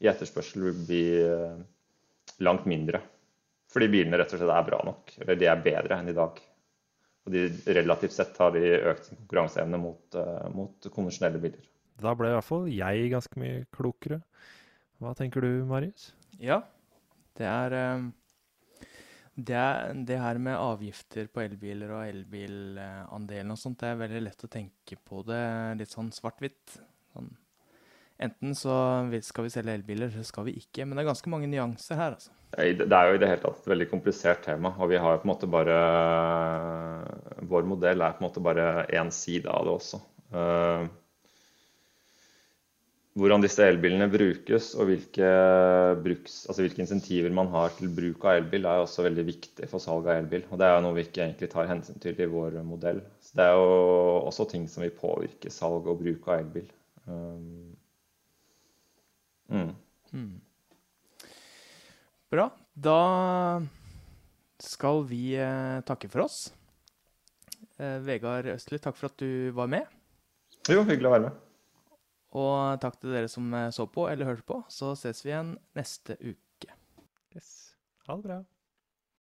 i, 0.00 0.08
etterspørsel 0.10 0.68
vil 0.68 0.84
bli 0.86 1.02
eh, 1.24 1.58
langt 2.46 2.68
mindre. 2.70 3.02
Fordi 3.70 3.90
bilene 3.92 4.18
rett 4.18 4.32
og 4.34 4.40
slett 4.40 4.54
er 4.54 4.66
bra 4.66 4.80
nok. 4.86 5.12
Eller 5.22 5.38
de 5.38 5.50
er 5.50 5.64
bedre 5.64 6.00
enn 6.00 6.10
i 6.10 6.16
dag. 6.16 6.40
Og 7.26 7.34
de 7.34 7.44
relativt 7.76 8.16
sett 8.16 8.38
har 8.40 8.54
de 8.54 8.64
økt 8.90 9.06
sin 9.06 9.20
konkurranseevne 9.20 9.78
mot, 9.78 10.02
uh, 10.16 10.48
mot 10.50 10.88
konvensjonelle 10.90 11.38
biler. 11.42 11.68
Da 12.00 12.14
ble 12.16 12.30
i 12.30 12.34
hvert 12.34 12.48
fall 12.48 12.66
jeg 12.72 13.10
ganske 13.12 13.38
mye 13.38 13.60
klokere. 13.76 14.22
Hva 15.00 15.12
tenker 15.14 15.44
du, 15.44 15.50
Marius? 15.68 16.10
Ja, 16.40 16.62
det 17.38 17.46
er 17.46 17.76
ehm, 17.76 18.08
det, 19.46 19.66
det 20.08 20.18
her 20.20 20.38
med 20.42 20.58
avgifter 20.58 21.28
på 21.32 21.42
elbiler 21.44 21.92
og 21.96 22.06
elbilandelen 22.08 23.54
og 23.54 23.60
sånt, 23.60 23.80
det 23.82 23.92
er 23.92 24.00
veldig 24.00 24.24
lett 24.26 24.46
å 24.46 24.50
tenke 24.52 24.98
på 25.04 25.22
det 25.28 25.44
litt 25.80 25.92
sånn 25.92 26.10
svart-hvitt. 26.14 26.76
Sånn. 27.14 27.30
Enten 28.20 28.52
så 28.58 28.74
skal 29.24 29.46
vi 29.46 29.52
selge 29.52 29.74
elbiler, 29.78 30.12
så 30.12 30.24
skal 30.28 30.46
vi 30.50 30.58
ikke. 30.60 30.84
Men 30.84 30.98
det 30.98 31.04
er 31.04 31.10
ganske 31.10 31.32
mange 31.32 31.48
nyanser 31.48 31.96
her, 31.96 32.18
altså. 32.18 32.34
Det 32.50 32.90
er 32.90 33.08
jo 33.08 33.14
i 33.14 33.20
det 33.22 33.28
hele 33.30 33.42
tatt 33.44 33.60
et 33.62 33.68
veldig 33.70 33.86
komplisert 33.92 34.42
tema. 34.44 34.74
Og 34.82 34.90
vi 34.90 34.98
har 35.00 35.20
på 35.20 35.28
en 35.28 35.30
måte 35.30 35.48
bare 35.50 35.76
Vår 37.50 37.68
modell 37.68 38.02
er 38.02 38.16
på 38.16 38.20
en 38.20 38.26
måte 38.26 38.42
bare 38.44 38.66
én 38.92 39.12
side 39.14 39.48
av 39.48 39.64
det 39.66 39.76
også. 39.78 40.00
Uh, 40.34 40.90
hvordan 43.18 43.42
disse 43.42 43.64
elbilene 43.66 44.06
brukes 44.10 44.68
og 44.78 44.86
hvilke, 44.90 45.30
bruks, 46.04 46.44
altså 46.46 46.62
hvilke, 46.62 46.84
insentiver 46.84 47.32
man 47.34 47.50
har 47.50 47.72
til 47.74 47.90
bruk 47.94 48.22
av 48.24 48.38
elbil, 48.38 48.68
er 48.68 48.84
også 48.84 49.02
veldig 49.08 49.24
viktig 49.26 49.66
for 49.70 49.82
salg 49.82 50.06
av 50.06 50.20
elbil. 50.20 50.44
Og 50.50 50.60
det 50.60 50.68
er 50.68 50.84
noe 50.84 50.94
vi 50.94 51.04
ikke 51.08 51.24
egentlig 51.24 51.50
tar 51.50 51.70
hensyn 51.70 51.98
til 52.02 52.20
i 52.22 52.28
vår 52.30 52.60
modell. 52.66 53.02
Så 53.24 53.34
det 53.40 53.48
er 53.48 53.58
jo 53.58 53.74
også 54.30 54.46
ting 54.52 54.68
som 54.70 54.86
vil 54.86 54.94
påvirke 54.94 55.50
salg 55.50 55.90
og 55.90 55.98
bruk 56.04 56.30
av 56.30 56.44
elbil. 56.44 56.70
Um, 57.10 57.74
mm. 59.50 59.74
Mm. 60.14 60.32
Bra. 62.30 62.46
Da 62.78 62.98
skal 64.62 65.02
vi 65.10 65.34
eh, 65.34 65.82
takke 65.88 66.08
for 66.12 66.28
oss. 66.28 66.44
Eh, 67.80 67.98
Vegard 68.06 68.46
Østli, 68.54 68.78
takk 68.78 68.94
for 68.94 69.10
at 69.10 69.18
du 69.18 69.50
var 69.56 69.70
med. 69.72 69.88
Jo, 70.70 70.84
hyggelig 70.84 71.10
å 71.10 71.16
være 71.16 71.26
med. 71.26 71.46
Og 72.38 72.78
takk 72.82 73.00
til 73.00 73.14
dere 73.14 73.30
som 73.30 73.48
eh, 73.54 73.70
så 73.74 73.88
på 73.90 74.06
eller 74.10 74.28
hørte 74.28 74.46
på. 74.46 74.60
Så 74.70 74.94
ses 74.98 75.24
vi 75.24 75.32
igjen 75.32 75.56
neste 75.78 76.16
uke. 76.22 76.76
Yes. 77.34 77.50
Ha 78.06 78.16
det 78.18 78.26
bra. 78.28 78.40